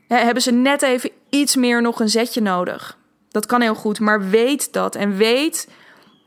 hebben 0.08 0.42
ze 0.42 0.52
net 0.52 0.82
even 0.82 1.10
iets 1.30 1.56
meer 1.56 1.82
nog 1.82 2.00
een 2.00 2.08
zetje 2.08 2.40
nodig. 2.40 2.98
Dat 3.30 3.46
kan 3.46 3.60
heel 3.60 3.74
goed, 3.74 4.00
maar 4.00 4.30
weet 4.30 4.72
dat 4.72 4.94
en 4.94 5.16
weet 5.16 5.68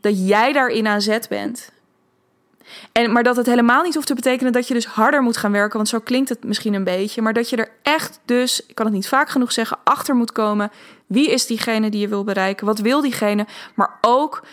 dat 0.01 0.27
jij 0.27 0.53
daarin 0.53 0.87
aan 0.87 1.01
zet 1.01 1.29
bent. 1.29 1.71
En, 2.91 3.11
maar 3.11 3.23
dat 3.23 3.35
het 3.35 3.45
helemaal 3.45 3.83
niet 3.83 3.93
hoeft 3.93 4.07
te 4.07 4.13
betekenen 4.13 4.53
dat 4.53 4.67
je 4.67 4.73
dus 4.73 4.85
harder 4.85 5.21
moet 5.21 5.37
gaan 5.37 5.51
werken, 5.51 5.77
want 5.77 5.89
zo 5.89 5.99
klinkt 5.99 6.29
het 6.29 6.43
misschien 6.43 6.73
een 6.73 6.83
beetje. 6.83 7.21
Maar 7.21 7.33
dat 7.33 7.49
je 7.49 7.55
er 7.55 7.71
echt 7.81 8.19
dus, 8.25 8.65
ik 8.65 8.75
kan 8.75 8.85
het 8.85 8.95
niet 8.95 9.07
vaak 9.07 9.29
genoeg 9.29 9.51
zeggen, 9.51 9.77
achter 9.83 10.15
moet 10.15 10.31
komen. 10.31 10.71
Wie 11.05 11.31
is 11.31 11.45
diegene 11.45 11.89
die 11.89 12.01
je 12.01 12.07
wil 12.07 12.23
bereiken? 12.23 12.65
Wat 12.65 12.79
wil 12.79 13.01
diegene? 13.01 13.45
Maar 13.75 13.97
ook, 14.01 14.43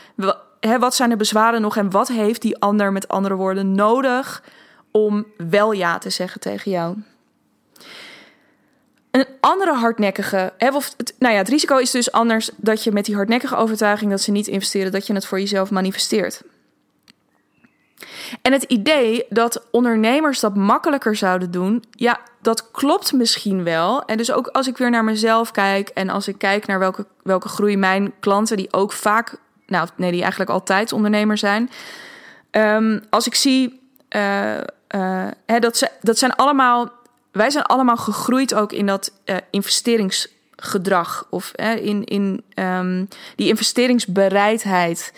wat 0.79 0.95
zijn 0.95 1.11
de 1.11 1.17
bezwaren 1.17 1.61
nog 1.61 1.77
en 1.77 1.91
wat 1.91 2.09
heeft 2.09 2.43
die 2.43 2.59
ander 2.59 2.93
met 2.93 3.09
andere 3.09 3.35
woorden 3.35 3.73
nodig 3.73 4.43
om 4.91 5.27
wel 5.51 5.73
ja 5.73 5.99
te 5.99 6.11
zeggen 6.11 6.41
tegen 6.41 6.71
jou? 6.71 6.97
Een 9.13 9.27
andere 9.41 9.73
hardnekkige, 9.73 10.53
of 10.59 10.95
het, 10.97 11.15
nou 11.19 11.33
ja, 11.33 11.39
het 11.39 11.49
risico 11.49 11.77
is 11.77 11.91
dus 11.91 12.13
anders 12.13 12.51
dat 12.57 12.85
je 12.85 12.93
met 12.93 13.05
die 13.05 13.15
hardnekkige 13.15 13.57
overtuiging 13.57 14.11
dat 14.11 14.21
ze 14.21 14.31
niet 14.31 14.47
investeren, 14.47 14.93
dat 14.93 15.07
je 15.07 15.13
het 15.13 15.27
voor 15.27 15.41
jezelf 15.41 15.71
manifesteert. 15.71 16.43
En 18.43 18.53
het 18.53 18.63
idee 18.63 19.25
dat 19.29 19.67
ondernemers 19.71 20.41
dat 20.41 20.57
makkelijker 20.57 21.17
zouden 21.17 21.51
doen, 21.51 21.85
ja, 21.91 22.21
dat 22.41 22.71
klopt 22.71 23.13
misschien 23.13 23.65
wel. 23.65 24.05
En 24.05 24.17
dus 24.17 24.33
ook 24.33 24.47
als 24.47 24.67
ik 24.67 24.77
weer 24.77 24.91
naar 24.91 25.05
mezelf 25.05 25.51
kijk 25.51 25.89
en 25.89 26.09
als 26.09 26.29
ik 26.29 26.39
kijk 26.39 26.67
naar 26.67 26.79
welke, 26.79 27.07
welke 27.23 27.49
groei 27.49 27.77
mijn 27.77 28.13
klanten, 28.21 28.57
die 28.57 28.73
ook 28.73 28.93
vaak, 28.93 29.37
nou 29.67 29.89
nee, 29.97 30.11
die 30.11 30.21
eigenlijk 30.21 30.51
altijd 30.51 30.93
ondernemer 30.93 31.39
zijn. 31.39 31.71
Um, 32.51 33.03
als 33.11 33.27
ik 33.27 33.35
zie, 33.35 33.81
uh, 34.17 34.55
uh, 34.95 35.27
hè, 35.47 35.59
dat, 35.59 35.77
ze, 35.77 35.89
dat 36.01 36.19
zijn 36.19 36.35
allemaal, 36.35 36.93
wij 37.33 37.51
zijn 37.51 37.65
allemaal 37.65 37.97
gegroeid 37.97 38.55
ook 38.55 38.73
in 38.73 38.87
dat 38.87 39.13
uh, 39.25 39.37
investeringsgedrag 39.51 41.27
of 41.31 41.53
in, 41.81 42.05
in 42.05 42.45
um, 42.55 43.09
die 43.37 43.49
investeringsbereidheid. 43.49 45.13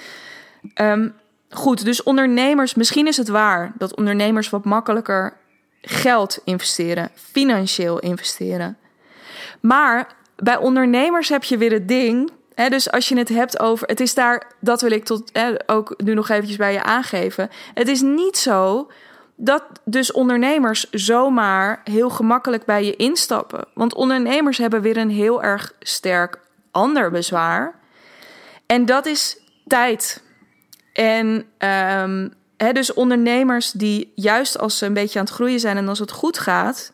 Um, 0.81 1.15
goed, 1.51 1.85
dus 1.85 2.03
ondernemers, 2.03 2.75
misschien 2.75 3.07
is 3.07 3.17
het 3.17 3.29
waar 3.29 3.73
dat 3.79 3.97
ondernemers 3.97 4.51
wat 4.51 4.65
makkelijker 4.65 5.37
geld 5.83 6.39
investeren, 6.45 7.11
financieel 7.15 7.99
investeren. 7.99 8.79
Maar 9.61 10.15
bij 10.37 10.57
ondernemers 10.57 11.29
heb 11.29 11.45
je 11.45 11.59
weer 11.59 11.73
het 11.73 11.89
ding. 11.89 12.31
Dus 12.69 12.91
als 12.91 13.09
je 13.09 13.17
het 13.17 13.29
hebt 13.29 13.61
over. 13.61 13.89
Het 13.89 14.01
is 14.01 14.15
daar, 14.15 14.53
dat 14.61 14.81
wil 14.81 14.91
ik 14.91 15.05
tot 15.05 15.33
ook 15.67 15.95
nu 15.97 16.15
nog 16.15 16.29
eventjes 16.29 16.57
bij 16.57 16.73
je 16.73 16.83
aangeven. 16.83 17.51
Het 17.75 17.89
is 17.89 18.01
niet 18.01 18.37
zo 18.37 18.91
dat 19.37 19.63
dus 19.85 20.13
ondernemers 20.13 20.91
zomaar 20.91 21.81
heel 21.85 22.11
gemakkelijk 22.11 22.65
bij 22.65 22.85
je 22.85 22.97
instappen. 22.97 23.65
Want 23.75 23.95
ondernemers 23.95 24.59
hebben 24.59 24.81
weer 24.81 24.97
een 24.97 25.11
heel 25.11 25.43
erg 25.43 25.73
sterk 25.81 26.39
ander 26.71 27.11
bezwaar. 27.11 27.75
En 28.67 28.87
dat 28.87 29.07
is 29.07 29.39
tijd. 29.67 30.23
En 30.93 31.45
um, 31.59 32.33
dus 32.73 32.93
ondernemers 32.93 33.71
die 33.71 34.13
juist 34.15 34.59
als 34.59 34.79
ze 34.79 34.87
een 34.87 34.95
beetje 34.95 35.19
aan 35.19 35.25
het 35.25 35.35
groeien 35.35 35.61
zijn 35.61 35.77
en 35.77 35.89
als 35.89 35.99
het 35.99 36.11
goed 36.11 36.39
gaat, 36.39 36.93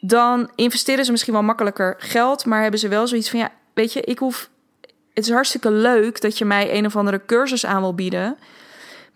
dan 0.00 0.50
investeren 0.54 1.04
ze 1.04 1.10
misschien 1.10 1.32
wel 1.32 1.42
makkelijker 1.42 1.94
geld, 1.98 2.44
maar 2.44 2.62
hebben 2.62 2.80
ze 2.80 2.88
wel 2.88 3.06
zoiets 3.06 3.30
van 3.30 3.38
ja, 3.38 3.52
weet 3.74 3.92
je, 3.92 4.00
ik 4.00 4.18
hoef. 4.18 4.50
Het 5.14 5.26
is 5.26 5.32
hartstikke 5.32 5.70
leuk 5.70 6.20
dat 6.20 6.38
je 6.38 6.44
mij 6.44 6.76
een 6.76 6.86
of 6.86 6.96
andere 6.96 7.24
cursus 7.26 7.66
aan 7.66 7.80
wil 7.80 7.94
bieden. 7.94 8.38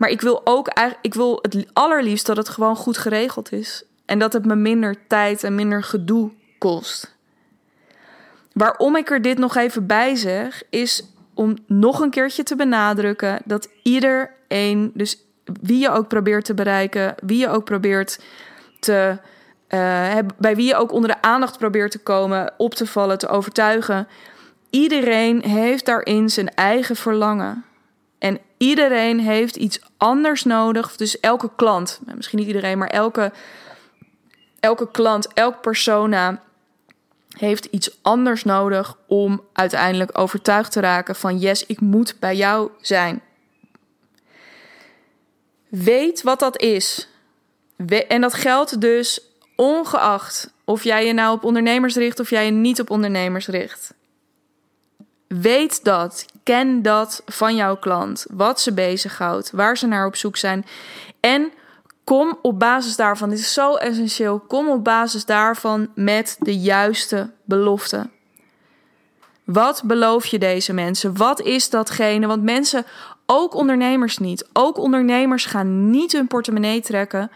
Maar 0.02 0.10
ik 0.10 0.20
wil 0.20 0.40
ook 0.44 0.68
ik 1.00 1.14
wil 1.14 1.38
het 1.42 1.66
allerliefst 1.72 2.26
dat 2.26 2.36
het 2.36 2.48
gewoon 2.48 2.76
goed 2.76 2.98
geregeld 2.98 3.52
is. 3.52 3.84
En 4.04 4.18
dat 4.18 4.32
het 4.32 4.44
me 4.44 4.54
minder 4.54 4.96
tijd 5.06 5.44
en 5.44 5.54
minder 5.54 5.82
gedoe 5.82 6.30
kost. 6.58 7.16
Waarom 8.52 8.96
ik 8.96 9.10
er 9.10 9.22
dit 9.22 9.38
nog 9.38 9.56
even 9.56 9.86
bij 9.86 10.14
zeg, 10.14 10.62
is 10.70 11.04
om 11.34 11.56
nog 11.66 12.00
een 12.00 12.10
keertje 12.10 12.42
te 12.42 12.56
benadrukken 12.56 13.38
dat 13.44 13.68
iedereen, 13.82 14.90
dus 14.94 15.24
wie 15.60 15.78
je 15.78 15.90
ook 15.90 16.08
probeert 16.08 16.44
te 16.44 16.54
bereiken, 16.54 17.14
wie 17.24 17.38
je 17.38 17.48
ook 17.48 17.64
probeert 17.64 18.20
te. 18.80 19.18
Uh, 19.68 20.18
bij 20.38 20.56
wie 20.56 20.66
je 20.66 20.76
ook 20.76 20.92
onder 20.92 21.10
de 21.10 21.22
aandacht 21.22 21.58
probeert 21.58 21.90
te 21.90 21.98
komen, 21.98 22.52
op 22.56 22.74
te 22.74 22.86
vallen, 22.86 23.18
te 23.18 23.28
overtuigen. 23.28 24.08
Iedereen 24.70 25.44
heeft 25.44 25.86
daarin 25.86 26.30
zijn 26.30 26.54
eigen 26.54 26.96
verlangen. 26.96 27.64
En 28.62 28.68
iedereen 28.68 29.20
heeft 29.20 29.56
iets 29.56 29.80
anders 29.96 30.44
nodig. 30.44 30.96
Dus 30.96 31.20
elke 31.20 31.50
klant, 31.56 32.00
misschien 32.14 32.38
niet 32.38 32.46
iedereen, 32.46 32.78
maar 32.78 32.88
elke, 32.88 33.32
elke 34.60 34.90
klant, 34.90 35.32
elk 35.32 35.60
persona 35.60 36.42
heeft 37.36 37.64
iets 37.64 37.98
anders 38.02 38.44
nodig 38.44 38.96
om 39.06 39.42
uiteindelijk 39.52 40.18
overtuigd 40.18 40.72
te 40.72 40.80
raken 40.80 41.16
van 41.16 41.38
yes, 41.38 41.66
ik 41.66 41.80
moet 41.80 42.16
bij 42.20 42.36
jou 42.36 42.70
zijn. 42.80 43.22
Weet 45.68 46.22
wat 46.22 46.40
dat 46.40 46.60
is. 46.60 47.08
En 48.08 48.20
dat 48.20 48.34
geldt 48.34 48.80
dus 48.80 49.20
ongeacht 49.56 50.52
of 50.64 50.84
jij 50.84 51.06
je 51.06 51.12
nou 51.12 51.34
op 51.34 51.44
ondernemers 51.44 51.94
richt 51.94 52.20
of 52.20 52.30
jij 52.30 52.44
je 52.44 52.50
niet 52.50 52.80
op 52.80 52.90
ondernemers 52.90 53.46
richt. 53.46 53.94
Weet 55.40 55.84
dat, 55.84 56.26
ken 56.42 56.82
dat 56.82 57.22
van 57.26 57.56
jouw 57.56 57.76
klant, 57.76 58.26
wat 58.30 58.60
ze 58.60 58.72
bezighoudt, 58.72 59.50
waar 59.50 59.76
ze 59.76 59.86
naar 59.86 60.06
op 60.06 60.16
zoek 60.16 60.36
zijn. 60.36 60.64
En 61.20 61.52
kom 62.04 62.38
op 62.42 62.58
basis 62.58 62.96
daarvan, 62.96 63.28
dit 63.28 63.38
is 63.38 63.52
zo 63.52 63.74
essentieel, 63.74 64.40
kom 64.40 64.68
op 64.68 64.84
basis 64.84 65.24
daarvan 65.24 65.88
met 65.94 66.36
de 66.38 66.58
juiste 66.58 67.30
belofte. 67.44 68.10
Wat 69.44 69.82
beloof 69.84 70.26
je 70.26 70.38
deze 70.38 70.72
mensen? 70.72 71.16
Wat 71.16 71.40
is 71.40 71.70
datgene? 71.70 72.26
Want 72.26 72.42
mensen, 72.42 72.84
ook 73.26 73.54
ondernemers 73.54 74.18
niet, 74.18 74.48
ook 74.52 74.78
ondernemers 74.78 75.44
gaan 75.46 75.90
niet 75.90 76.12
hun 76.12 76.26
portemonnee 76.26 76.80
trekken, 76.80 77.30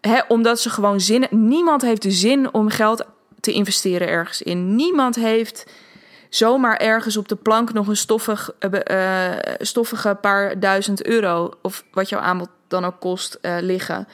hè, 0.00 0.20
omdat 0.28 0.60
ze 0.60 0.70
gewoon 0.70 1.00
zin. 1.00 1.26
Niemand 1.30 1.82
heeft 1.82 2.02
de 2.02 2.10
zin 2.10 2.54
om 2.54 2.68
geld 2.68 3.04
te 3.40 3.52
investeren 3.52 4.08
ergens 4.08 4.42
in. 4.42 4.74
Niemand 4.74 5.14
heeft 5.14 5.64
zomaar 6.36 6.76
ergens 6.76 7.16
op 7.16 7.28
de 7.28 7.36
plank 7.36 7.72
nog 7.72 7.86
een 7.86 7.96
stoffig, 7.96 8.50
uh, 8.90 9.32
stoffige 9.58 10.18
paar 10.20 10.60
duizend 10.60 11.06
euro 11.06 11.50
of 11.62 11.84
wat 11.90 12.08
jouw 12.08 12.20
aanbod 12.20 12.48
dan 12.68 12.84
ook 12.84 13.00
kost 13.00 13.38
uh, 13.42 13.56
liggen. 13.60 14.08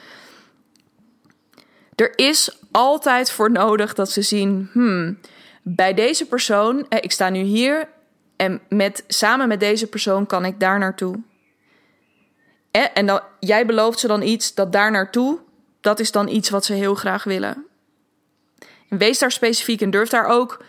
Er 1.95 2.17
is 2.17 2.57
altijd 2.71 3.31
voor 3.31 3.51
nodig 3.51 3.93
dat 3.93 4.11
ze 4.11 4.21
zien, 4.21 4.69
hmm, 4.71 5.19
bij 5.61 5.93
deze 5.93 6.25
persoon, 6.25 6.85
ik 6.89 7.11
sta 7.11 7.29
nu 7.29 7.39
hier 7.39 7.89
en 8.35 8.61
met, 8.69 9.03
samen 9.07 9.47
met 9.47 9.59
deze 9.59 9.87
persoon 9.87 10.25
kan 10.25 10.45
ik 10.45 10.59
daar 10.59 10.79
naartoe. 10.79 11.19
En 12.93 13.05
dan, 13.05 13.21
jij 13.39 13.65
belooft 13.65 13.99
ze 13.99 14.07
dan 14.07 14.21
iets 14.21 14.53
dat 14.53 14.71
daar 14.71 14.91
naartoe, 14.91 15.39
dat 15.81 15.99
is 15.99 16.11
dan 16.11 16.27
iets 16.27 16.49
wat 16.49 16.65
ze 16.65 16.73
heel 16.73 16.95
graag 16.95 17.23
willen. 17.23 17.65
En 18.89 18.97
wees 18.97 19.19
daar 19.19 19.31
specifiek 19.31 19.81
en 19.81 19.89
durf 19.89 20.09
daar 20.09 20.25
ook, 20.25 20.65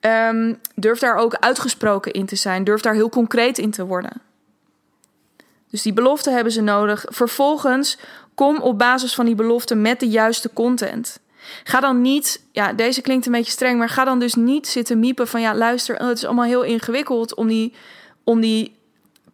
um, 0.00 0.60
durf 0.74 0.98
daar 0.98 1.16
ook 1.16 1.34
uitgesproken 1.34 2.12
in 2.12 2.26
te 2.26 2.36
zijn. 2.36 2.64
Durf 2.64 2.80
daar 2.80 2.94
heel 2.94 3.08
concreet 3.08 3.58
in 3.58 3.70
te 3.70 3.86
worden. 3.86 4.20
Dus 5.70 5.82
die 5.82 5.92
belofte 5.92 6.30
hebben 6.30 6.52
ze 6.52 6.60
nodig. 6.60 7.04
Vervolgens 7.08 7.98
kom 8.34 8.60
op 8.60 8.78
basis 8.78 9.14
van 9.14 9.26
die 9.26 9.34
belofte 9.34 9.74
met 9.74 10.00
de 10.00 10.08
juiste 10.08 10.52
content. 10.52 11.20
Ga 11.64 11.80
dan 11.80 12.00
niet, 12.00 12.44
ja, 12.52 12.72
deze 12.72 13.00
klinkt 13.00 13.26
een 13.26 13.32
beetje 13.32 13.50
streng, 13.50 13.78
maar 13.78 13.88
ga 13.88 14.04
dan 14.04 14.18
dus 14.18 14.34
niet 14.34 14.68
zitten 14.68 14.98
miepen 14.98 15.28
van 15.28 15.40
ja, 15.40 15.54
luister, 15.54 15.96
het 15.96 16.16
is 16.16 16.24
allemaal 16.24 16.44
heel 16.44 16.62
ingewikkeld 16.62 17.34
om 17.34 17.46
die, 17.46 17.74
om 18.24 18.40
die 18.40 18.78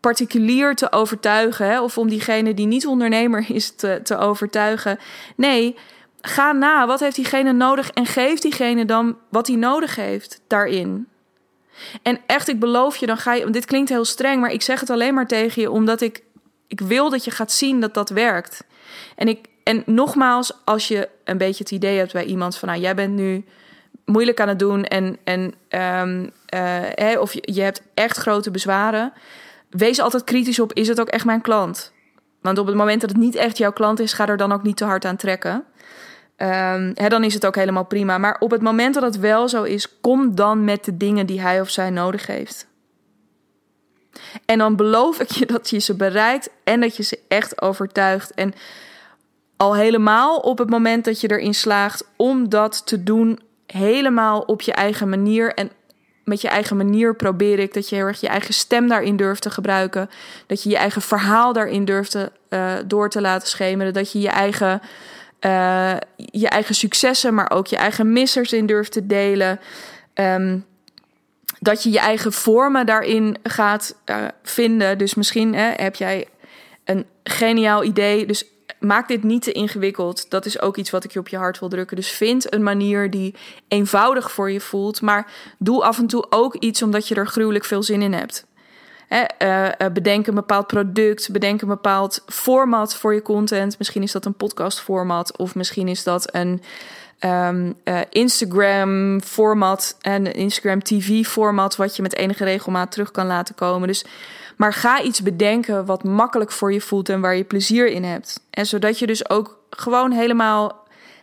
particulier 0.01 0.75
te 0.75 0.93
overtuigen, 0.93 1.67
hè, 1.67 1.81
of 1.81 1.99
om 1.99 2.09
diegene 2.09 2.55
die 2.55 2.67
niet 2.67 2.87
ondernemer 2.87 3.45
is 3.49 3.71
te, 3.71 4.01
te 4.03 4.17
overtuigen. 4.17 4.99
Nee, 5.37 5.77
ga 6.27 6.53
na, 6.53 6.87
wat 6.87 7.01
heeft 7.01 7.17
diegene 7.17 7.53
nodig 7.53 7.91
en 7.91 8.07
geef 8.07 8.39
diegene 8.39 8.85
dan 8.85 9.17
wat 9.31 9.47
hij 9.47 9.57
nodig 9.57 9.97
heeft 9.97 10.41
daarin. 10.47 11.09
En 12.03 12.21
echt, 12.27 12.49
ik 12.49 12.61
beloof 12.61 12.97
je, 12.97 13.07
dan 13.07 13.17
ga 13.17 13.35
je. 13.35 13.51
Dit 13.51 13.65
klinkt 13.65 13.89
heel 13.89 14.05
streng, 14.05 14.41
maar 14.41 14.53
ik 14.53 14.63
zeg 14.63 14.81
het 14.81 14.91
alleen 14.91 15.15
maar 15.15 15.27
tegen 15.27 15.63
je 15.63 15.71
omdat 15.71 16.01
ik 16.01 16.23
ik 16.67 16.81
wil 16.81 17.11
dat 17.11 17.25
je 17.25 17.31
gaat 17.31 17.53
zien 17.53 17.81
dat 17.81 17.95
dat 17.95 18.09
werkt. 18.09 18.65
En, 19.17 19.29
ik, 19.29 19.47
en 19.63 19.83
nogmaals, 19.87 20.53
als 20.65 20.89
je 20.89 21.09
een 21.25 21.39
beetje 21.39 21.63
het 21.63 21.73
idee 21.73 21.99
hebt 21.99 22.13
bij 22.13 22.25
iemand 22.25 22.57
van, 22.57 22.69
nou, 22.69 22.81
jij 22.81 22.95
bent 22.95 23.15
nu 23.15 23.45
moeilijk 24.05 24.41
aan 24.41 24.49
het 24.49 24.59
doen 24.59 24.85
en, 24.85 25.19
en 25.25 25.55
um, 26.03 26.31
of 27.19 27.33
je 27.33 27.63
hebt 27.63 27.83
echt 27.95 28.17
grote 28.17 28.51
bezwaren, 28.51 29.13
wees 29.71 30.01
altijd 30.01 30.25
kritisch 30.25 30.61
op: 30.61 30.73
is 30.73 30.89
het 30.89 31.01
ook 31.01 31.09
echt 31.09 31.25
mijn 31.25 31.41
klant? 31.41 31.93
Want 32.41 32.59
op 32.59 32.67
het 32.67 32.77
moment 32.77 33.01
dat 33.01 33.11
het 33.11 33.19
niet 33.19 33.35
echt 33.35 33.59
jouw 33.59 33.73
klant 33.73 34.01
is, 34.01 34.13
ga 34.13 34.29
er 34.29 34.37
dan 34.37 34.53
ook 34.53 34.63
niet 34.63 34.77
te 34.77 34.85
hard 34.85 35.05
aan 35.05 35.17
trekken. 35.17 35.65
Um, 36.39 36.93
hè, 36.95 37.09
dan 37.09 37.25
is 37.25 37.35
het 37.35 37.47
ook 37.47 37.55
helemaal 37.55 37.85
prima. 37.85 38.19
Maar 38.19 38.37
op 38.39 38.51
het 38.51 38.63
moment 38.63 38.95
dat 38.95 39.03
het 39.03 39.19
wel 39.19 39.49
zo 39.49 39.63
is, 39.63 40.01
kom 40.01 40.35
dan 40.35 40.65
met 40.65 40.85
de 40.85 40.97
dingen 40.97 41.27
die 41.27 41.41
hij 41.41 41.61
of 41.61 41.71
zij 41.71 41.91
nodig 41.91 42.27
heeft. 42.27 42.67
En 44.45 44.59
dan 44.59 44.77
beloof 44.77 45.21
ik 45.21 45.31
je 45.31 45.47
dat 45.57 45.71
je 45.71 45.79
ze 45.79 45.95
bereikt 45.95 46.51
en 46.65 46.81
dat 46.81 46.97
je 46.97 47.03
ze 47.03 47.19
echt 47.29 47.63
overtuigt. 47.63 48.35
En 48.35 48.55
al 49.57 49.75
helemaal 49.75 50.37
op 50.37 50.59
het 50.59 50.71
moment 50.71 51.05
dat 51.05 51.21
je 51.21 51.31
erin 51.31 51.55
slaagt 51.55 52.05
om 52.17 52.49
dat 52.49 52.87
te 52.87 53.03
doen, 53.03 53.41
helemaal 53.67 54.41
op 54.41 54.61
je 54.61 54.73
eigen 54.73 55.09
manier. 55.09 55.55
En 55.55 55.71
met 56.25 56.41
je 56.41 56.49
eigen 56.49 56.77
manier 56.77 57.15
probeer 57.15 57.59
ik 57.59 57.75
dat 57.75 57.89
je 57.89 57.97
heel 57.97 58.07
erg 58.07 58.21
je 58.21 58.29
eigen 58.29 58.55
stem 58.55 58.89
daarin 58.89 59.17
durft 59.17 59.43
te 59.43 59.51
gebruiken. 59.51 60.11
Dat 60.47 60.63
je 60.63 60.69
je 60.71 60.77
eigen 60.77 61.03
verhaal 61.03 61.53
daarin 61.53 61.85
durft 61.85 62.11
te, 62.11 62.33
uh, 62.51 62.75
door 62.87 63.11
te 63.11 63.21
laten 63.21 63.49
schemeren. 63.49 63.93
Dat 63.93 64.13
je 64.13 64.21
je 64.21 64.29
eigen, 64.29 64.81
uh, 65.41 65.97
je 66.17 66.49
eigen 66.49 66.75
successen, 66.75 67.35
maar 67.35 67.51
ook 67.51 67.67
je 67.67 67.77
eigen 67.77 68.13
missers 68.13 68.53
in 68.53 68.67
durft 68.67 68.93
te 68.93 69.07
delen. 69.07 69.61
Um, 70.15 70.65
dat 71.61 71.83
je 71.83 71.91
je 71.91 71.99
eigen 71.99 72.33
vormen 72.33 72.87
daarin 72.87 73.37
gaat 73.43 73.97
uh, 74.07 74.25
vinden. 74.43 74.99
Dus 74.99 75.15
misschien 75.15 75.55
hè, 75.55 75.73
heb 75.77 75.95
jij 75.95 76.29
een 76.85 77.07
geniaal 77.25 77.85
idee. 77.85 78.27
Dus 78.27 78.45
maak 78.79 79.09
dit 79.09 79.23
niet 79.23 79.43
te 79.43 79.53
ingewikkeld. 79.53 80.31
Dat 80.31 80.47
is 80.47 80.61
ook 80.61 80.77
iets 80.77 80.91
wat 80.91 81.05
ik 81.05 81.13
je 81.13 81.19
op 81.19 81.29
je 81.29 81.37
hart 81.37 81.59
wil 81.59 81.69
drukken. 81.69 81.97
Dus 81.97 82.11
vind 82.11 82.53
een 82.55 82.63
manier 82.63 83.11
die 83.11 83.35
eenvoudig 83.69 84.33
voor 84.33 84.51
je 84.51 84.61
voelt. 84.61 85.01
Maar 85.01 85.33
doe 85.59 85.83
af 85.83 85.99
en 85.99 86.07
toe 86.07 86.27
ook 86.31 86.55
iets 86.55 86.83
omdat 86.83 87.09
je 87.09 87.15
er 87.15 87.27
gruwelijk 87.27 87.65
veel 87.65 87.83
zin 87.83 88.03
in 88.03 88.13
hebt. 88.13 88.47
Hè, 89.09 89.25
uh, 89.83 89.93
bedenk 89.93 90.27
een 90.27 90.35
bepaald 90.35 90.67
product, 90.67 91.33
bedenk 91.33 91.63
een 91.63 91.69
bepaald 91.69 92.23
format 92.27 92.97
voor 92.97 93.15
je 93.15 93.23
content. 93.23 93.79
Misschien 93.79 94.03
is 94.03 94.13
dat 94.13 94.25
een 94.25 94.35
podcast 94.35 94.81
format 94.81 95.37
of 95.37 95.55
misschien 95.55 95.89
is 95.89 96.03
dat 96.03 96.35
een 96.35 96.63
um, 97.21 97.75
Instagram 98.11 99.21
format 99.21 99.97
en 100.01 100.33
Instagram 100.33 100.83
TV 100.83 101.27
format 101.27 101.77
wat 101.77 101.97
je 101.97 102.03
met 102.03 102.17
enige 102.17 102.45
regelmaat 102.45 102.93
terug 102.93 103.11
kan 103.11 103.27
laten 103.27 103.55
komen. 103.55 103.89
Dus 103.89 104.05
maar 104.57 104.73
ga 104.73 105.03
iets 105.03 105.23
bedenken 105.23 105.85
wat 105.85 106.05
makkelijk 106.05 106.51
voor 106.53 106.73
je 106.73 106.81
voelt 106.81 107.09
en 107.09 107.21
waar 107.21 107.37
je 107.37 107.45
plezier 107.45 107.89
in 107.89 108.05
hebt. 108.05 108.41
En 108.51 108.67
zodat 108.67 108.99
je 108.99 109.07
dus 109.07 109.31
ook 109.31 109.59
gewoon 109.71 110.13
helemaal, 110.13 110.67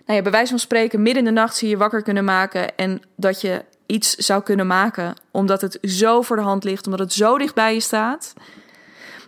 nou 0.06 0.18
ja, 0.18 0.22
bij 0.22 0.32
wijze 0.32 0.50
van 0.50 0.60
spreken, 0.60 1.02
midden 1.02 1.28
in 1.28 1.34
de 1.34 1.40
nacht 1.40 1.56
zie 1.56 1.70
je 1.70 1.78
wakker 1.78 2.02
kunnen 2.02 2.26
maken. 2.26 2.76
En 2.76 3.02
dat 3.16 3.42
je 3.42 3.66
iets 3.86 4.16
zou 4.16 4.44
kunnen 4.44 4.68
maken, 4.68 5.16
omdat 5.32 5.62
het 5.62 5.78
zo 5.82 6.22
voor 6.22 6.36
de 6.36 6.42
hand 6.42 6.64
ligt, 6.64 6.86
omdat 6.86 7.02
het 7.02 7.14
zo 7.14 7.38
dicht 7.38 7.56
bij 7.56 7.74
je 7.74 7.80
staat. 7.80 8.34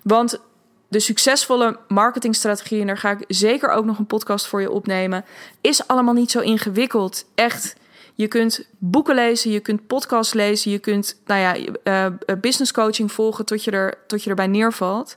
Want 0.04 0.40
de 0.88 1.00
succesvolle 1.00 1.80
marketingstrategieën, 1.88 2.88
daar 2.88 2.98
ga 2.98 3.12
ik 3.12 3.24
zeker 3.28 3.70
ook 3.70 3.86
nog 3.86 3.98
een 3.98 4.06
podcast 4.06 4.48
voor 4.48 4.62
je 4.62 4.72
opnemen, 4.72 5.26
is 5.62 5.88
allemaal 5.88 6.14
niet 6.14 6.32
zo 6.32 6.40
ingewikkeld. 6.40 7.26
Echt 7.36 7.76
je 8.16 8.28
kunt 8.28 8.68
boeken 8.78 9.16
lezen, 9.16 9.52
je 9.52 9.60
kunt 9.60 9.88
podcasts 9.88 10.34
lezen, 10.34 10.72
je 10.72 10.80
kunt 10.80 11.22
nou 11.26 11.42
ja, 11.42 11.76
uh, 11.84 12.40
business 12.42 12.72
coaching 12.72 13.12
volgen 13.12 13.46
tot 13.46 13.64
je, 13.64 13.72
er, 13.72 13.94
tot 14.08 14.24
je 14.24 14.30
erbij 14.30 14.48
neervalt. 14.48 15.16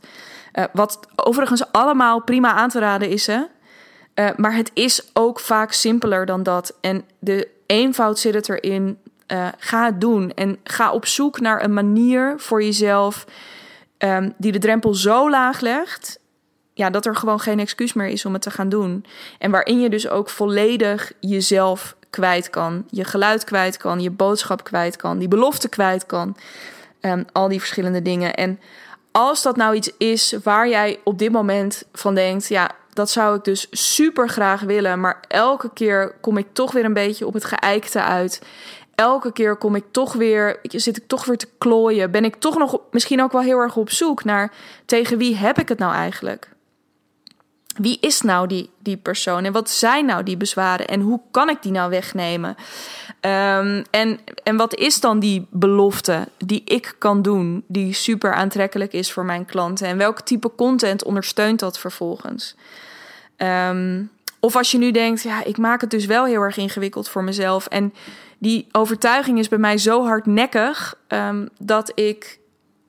Uh, 0.55 0.65
wat 0.73 1.01
overigens 1.17 1.73
allemaal 1.73 2.23
prima 2.23 2.53
aan 2.53 2.69
te 2.69 2.79
raden 2.79 3.09
is. 3.09 3.27
Hè? 3.27 3.41
Maar 4.37 4.55
het 4.55 4.71
is 4.75 5.11
ook 5.13 5.41
vaak 5.41 5.73
simpeler 5.73 6.27
dan 6.27 6.43
dat. 6.43 6.77
En 6.81 7.05
de 7.19 7.49
eenvoud 7.67 8.19
zit 8.19 8.35
het 8.35 8.49
erin. 8.49 8.99
Ga 9.59 9.85
het 9.85 10.01
doen 10.01 10.33
en 10.35 10.59
ga 10.65 10.93
op 10.93 11.07
zoek 11.07 11.41
naar 11.41 11.65
een 11.65 11.73
manier 11.73 12.35
voor 12.37 12.63
jezelf 12.63 13.25
um, 13.99 14.35
die 14.37 14.53
de 14.53 14.59
drempel 14.59 14.95
zo 14.95 15.31
laag 15.31 15.61
legt 15.61 16.19
ja, 16.79 16.91
dat 16.91 17.07
er 17.07 17.17
gewoon 17.17 17.41
geen 17.41 17.59
excuus 17.59 17.93
meer 17.93 18.07
is 18.07 18.25
om 18.25 18.33
het 18.33 18.43
te 18.43 18.51
gaan 18.51 18.69
doen. 18.69 19.05
En 19.39 19.51
waarin 19.51 19.81
je 19.81 19.91
dus 19.91 20.09
ook 20.09 20.31
volledig 20.31 21.13
jezelf 21.21 21.97
kwijt 22.11 22.51
kan, 22.51 22.85
je 22.91 23.05
geluid 23.05 23.45
kwijt 23.45 23.77
kan, 23.77 24.01
je 24.01 24.11
boodschap 24.11 24.65
kwijt 24.65 24.97
kan, 24.97 25.19
die 25.19 25.29
belofte 25.29 25.69
kwijt 25.69 26.07
kan. 26.07 26.37
Um, 27.01 27.25
al 27.33 27.49
die 27.49 27.59
verschillende 27.59 28.03
dingen. 28.03 28.35
En 28.35 28.61
als 29.13 29.43
dat 29.43 29.57
nou 29.57 29.75
iets 29.75 29.91
is 29.99 30.35
waar 30.43 30.69
jij 30.69 31.01
op 31.05 31.19
dit 31.19 31.33
moment 31.33 31.83
van 31.93 32.15
denkt, 32.15 32.49
ja, 32.49 32.71
dat 32.93 33.11
zou 33.11 33.37
ik 33.37 33.45
dus 33.45 33.67
super 33.71 34.29
graag 34.29 34.61
willen, 34.61 35.01
maar 35.01 35.21
elke 35.29 35.71
keer 35.73 36.15
kom 36.21 36.37
ik 36.37 36.47
toch 36.53 36.73
weer 36.73 36.85
een 36.85 36.93
beetje 36.93 37.27
op 37.27 37.35
het 37.35 37.45
geëikte 37.45 38.03
uit. 38.03 38.43
Elke 38.99 39.33
keer 39.33 39.57
kom 39.57 39.75
ik 39.75 39.85
toch 39.91 40.13
weer, 40.13 40.59
zit 40.63 40.97
ik 40.97 41.07
toch 41.07 41.25
weer 41.25 41.37
te 41.37 41.49
klooien. 41.59 42.11
Ben 42.11 42.25
ik 42.25 42.37
toch 42.37 42.59
nog 42.59 42.81
misschien 42.91 43.23
ook 43.23 43.33
wel 43.33 43.41
heel 43.41 43.59
erg 43.59 43.77
op 43.77 43.91
zoek 43.91 44.25
naar 44.25 44.53
tegen 44.87 45.19
wie 45.19 45.37
heb 45.37 45.59
ik 45.59 45.69
het 45.69 45.79
nou 45.79 45.95
eigenlijk? 45.95 46.49
Wie 47.77 47.99
is 48.01 48.21
nou 48.21 48.47
die, 48.47 48.71
die 48.79 48.97
persoon 48.97 49.45
en 49.45 49.53
wat 49.53 49.71
zijn 49.71 50.07
nou 50.07 50.23
die 50.23 50.37
bezwaren 50.37 50.87
en 50.87 51.01
hoe 51.01 51.21
kan 51.31 51.49
ik 51.49 51.63
die 51.63 51.73
nou 51.73 51.91
wegnemen? 51.91 52.57
Um, 53.21 53.85
en, 53.91 54.19
en 54.43 54.57
wat 54.57 54.75
is 54.75 55.01
dan 55.01 55.19
die 55.19 55.47
belofte 55.51 56.29
die 56.39 56.63
ik 56.65 56.95
kan 56.99 57.23
doen, 57.23 57.65
die 57.67 57.93
super 57.93 58.35
aantrekkelijk 58.35 58.93
is 58.93 59.13
voor 59.13 59.25
mijn 59.25 59.45
klanten? 59.45 59.87
En 59.87 59.97
welk 59.97 60.21
type 60.21 60.55
content 60.57 61.05
ondersteunt 61.05 61.61
dat 61.61 61.79
vervolgens? 61.79 62.55
Um, 63.37 64.11
of 64.41 64.57
als 64.57 64.71
je 64.71 64.79
nu 64.79 64.91
denkt, 64.91 65.23
ja, 65.23 65.45
ik 65.45 65.59
maak 65.59 65.81
het 65.81 65.91
dus 65.91 66.07
wel 66.07 66.25
heel 66.25 66.43
erg 66.43 66.57
ingewikkeld 66.57 67.09
voor 67.09 67.25
mezelf. 67.25 67.67
En 67.67 67.93
die 68.39 68.67
overtuiging 68.73 69.39
is 69.39 69.49
bij 69.49 69.59
mij 69.59 69.79
zo 69.79 70.05
hardnekkig 70.05 70.95
um, 71.09 71.49
dat 71.59 71.93
ik 71.95 72.39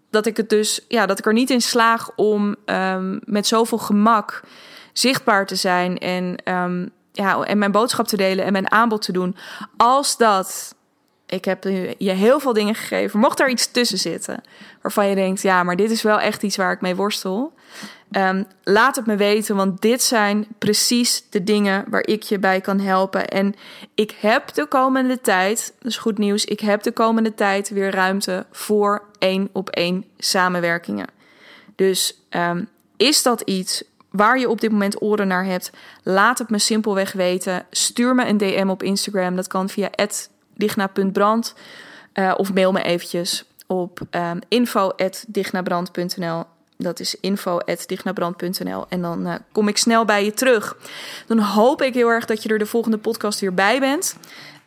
dat 0.10 0.26
ik 0.26 0.38
het 0.38 0.50
dus, 0.50 0.86
ja, 0.88 1.06
dat 1.06 1.20
ik 1.20 1.26
er 1.26 1.34
niet 1.34 1.50
in 1.50 1.62
slaag 1.62 2.10
om 2.16 2.56
um, 2.66 3.20
met 3.24 3.48
zoveel 3.48 3.78
gemak 3.78 4.44
zichtbaar 4.94 5.46
te 5.46 5.56
zijn 5.56 5.98
en, 5.98 6.36
um, 6.54 6.90
ja, 7.12 7.44
en 7.44 7.58
mijn 7.58 7.72
boodschap 7.72 8.08
te 8.08 8.18
delen 8.18 8.46
en 8.46 8.52
mijn 8.52 8.72
aanbod 8.72 9.02
te 9.02 9.12
doen. 9.12 9.36
Als 9.78 10.18
dat, 10.18 10.76
ik 11.26 11.46
heb 11.46 11.64
je 11.98 12.12
heel 12.12 12.40
veel 12.40 12.54
dingen 12.54 12.76
gegeven, 12.76 13.20
mocht 13.20 13.40
er 13.40 13.50
iets 13.50 13.72
tussen 13.72 13.98
zitten 13.98 14.42
waarvan 14.82 15.08
je 15.08 15.16
denkt, 15.16 15.42
ja, 15.42 15.64
maar 15.64 15.76
dit 15.76 15.92
is 15.92 16.02
wel 16.02 16.20
echt 16.20 16.44
iets 16.44 16.56
waar 16.56 16.72
ik 16.72 16.82
mee 16.82 16.96
worstel. 16.96 17.54
Um, 18.12 18.46
laat 18.64 18.96
het 18.96 19.06
me 19.06 19.16
weten, 19.16 19.56
want 19.56 19.82
dit 19.82 20.02
zijn 20.02 20.48
precies 20.58 21.24
de 21.30 21.44
dingen 21.44 21.86
waar 21.90 22.06
ik 22.08 22.24
je 22.24 22.40
bij 22.40 22.62
kan 22.62 22.80
helpen. 22.80 23.28
En 23.28 23.56
ik 23.96 24.16
heb 24.20 24.54
de 24.54 24.66
komende 24.66 25.22
tijd, 25.22 25.74
dat 25.80 25.92
is 25.92 25.98
goed 25.98 26.18
nieuws, 26.18 26.46
ik 26.46 26.60
heb 26.60 26.84
de 26.84 26.92
komende 26.92 27.36
tijd 27.36 27.70
weer 27.70 27.92
ruimte 27.92 28.46
voor 28.52 29.04
één 29.20 29.50
op 29.52 29.70
één 29.70 30.06
samenwerkingen. 30.18 31.08
Dus 31.76 32.22
um, 32.30 32.68
is 32.98 33.24
dat 33.24 33.42
iets 33.42 33.84
waar 34.10 34.40
je 34.40 34.50
op 34.50 34.62
dit 34.62 34.72
moment 34.72 35.02
oren 35.02 35.28
naar 35.28 35.46
hebt, 35.46 35.72
laat 36.04 36.38
het 36.38 36.50
me 36.50 36.60
simpelweg 36.60 37.12
weten. 37.12 37.66
Stuur 37.70 38.16
me 38.16 38.28
een 38.28 38.38
DM 38.38 38.68
op 38.70 38.84
Instagram. 38.84 39.36
Dat 39.36 39.48
kan 39.48 39.70
via 39.70 39.90
digna.brand 40.56 41.56
uh, 42.14 42.34
of 42.38 42.54
mail 42.54 42.72
me 42.72 42.82
eventjes 42.82 43.46
op 43.68 44.00
um, 44.12 44.40
info.dignabrand.nl. 44.48 46.44
Dat 46.84 47.00
is 47.00 47.16
info.dignabrand.nl. 47.20 48.86
En 48.90 49.02
dan 49.02 49.28
uh, 49.28 49.34
kom 49.52 49.68
ik 49.68 49.78
snel 49.78 50.06
bij 50.06 50.26
je 50.26 50.34
terug. 50.34 50.78
Dan 51.28 51.40
hoop 51.40 51.82
ik 51.82 51.94
heel 51.94 52.08
erg 52.10 52.26
dat 52.26 52.44
je 52.44 52.50
er 52.50 52.58
de 52.58 52.66
volgende 52.66 52.98
podcast 52.98 53.40
weer 53.40 53.54
bij 53.54 53.80
bent. 53.80 54.16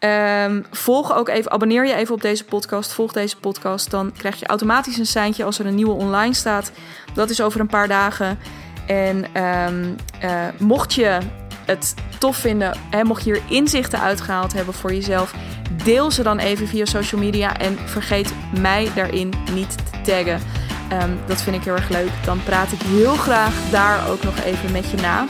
Um, 0.00 0.64
volg 0.70 1.14
ook 1.14 1.28
even, 1.28 1.50
abonneer 1.50 1.86
je 1.86 1.94
even 1.94 2.14
op 2.14 2.20
deze 2.20 2.44
podcast. 2.44 2.92
Volg 2.92 3.12
deze 3.12 3.36
podcast. 3.36 3.90
Dan 3.90 4.12
krijg 4.12 4.38
je 4.38 4.46
automatisch 4.46 4.98
een 4.98 5.06
seintje 5.06 5.44
als 5.44 5.58
er 5.58 5.66
een 5.66 5.74
nieuwe 5.74 5.92
online 5.92 6.34
staat. 6.34 6.72
Dat 7.14 7.30
is 7.30 7.40
over 7.40 7.60
een 7.60 7.66
paar 7.66 7.88
dagen. 7.88 8.38
En 8.86 9.42
um, 9.42 9.96
uh, 10.24 10.48
mocht 10.58 10.94
je 10.94 11.18
het 11.66 11.94
tof 12.18 12.36
vinden, 12.36 12.78
hè, 12.90 13.04
mocht 13.04 13.24
je 13.24 13.32
hier 13.32 13.42
inzichten 13.48 14.00
uitgehaald 14.00 14.52
hebben 14.52 14.74
voor 14.74 14.94
jezelf, 14.94 15.34
deel 15.84 16.10
ze 16.10 16.22
dan 16.22 16.38
even 16.38 16.68
via 16.68 16.84
social 16.84 17.20
media 17.20 17.58
en 17.58 17.78
vergeet 17.78 18.32
mij 18.60 18.90
daarin 18.94 19.32
niet 19.52 19.76
te 19.76 20.00
taggen. 20.00 20.40
Um, 20.92 21.18
dat 21.26 21.42
vind 21.42 21.56
ik 21.56 21.64
heel 21.64 21.74
erg 21.74 21.88
leuk. 21.88 22.10
Dan 22.24 22.42
praat 22.42 22.72
ik 22.72 22.82
heel 22.82 23.14
graag 23.14 23.54
daar 23.70 24.08
ook 24.08 24.22
nog 24.22 24.38
even 24.38 24.72
met 24.72 24.90
je 24.90 24.96
na. 24.96 25.26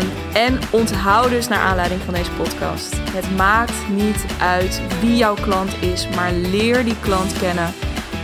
Um, 0.00 0.08
en 0.32 0.58
onthoud 0.70 1.30
dus 1.30 1.48
naar 1.48 1.58
aanleiding 1.58 2.00
van 2.00 2.14
deze 2.14 2.30
podcast. 2.30 2.96
Het 3.10 3.36
maakt 3.36 3.88
niet 3.88 4.24
uit 4.40 4.80
wie 5.00 5.16
jouw 5.16 5.34
klant 5.34 5.82
is, 5.82 6.08
maar 6.08 6.32
leer 6.32 6.84
die 6.84 6.96
klant 7.00 7.38
kennen. 7.38 7.74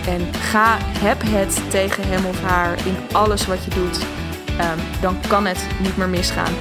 En 0.06 0.34
ga, 0.34 0.76
heb 0.80 1.22
het 1.24 1.70
tegen 1.70 2.04
hem 2.06 2.26
of 2.26 2.42
haar 2.42 2.86
in 2.86 2.96
alles 3.12 3.46
wat 3.46 3.64
je 3.64 3.70
doet. 3.70 3.96
Um, 3.96 5.00
dan 5.00 5.16
kan 5.28 5.46
het 5.46 5.66
niet 5.82 5.96
meer 5.96 6.08
misgaan. 6.08 6.52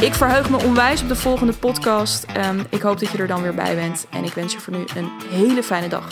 Ik 0.00 0.14
verheug 0.14 0.50
me 0.50 0.64
onwijs 0.64 1.02
op 1.02 1.08
de 1.08 1.16
volgende 1.16 1.52
podcast. 1.52 2.26
Ik 2.68 2.80
hoop 2.80 3.00
dat 3.00 3.10
je 3.10 3.18
er 3.18 3.26
dan 3.26 3.42
weer 3.42 3.54
bij 3.54 3.74
bent. 3.74 4.06
En 4.10 4.24
ik 4.24 4.32
wens 4.32 4.52
je 4.52 4.60
voor 4.60 4.72
nu 4.72 4.84
een 4.96 5.10
hele 5.30 5.62
fijne 5.62 5.88
dag. 5.88 6.04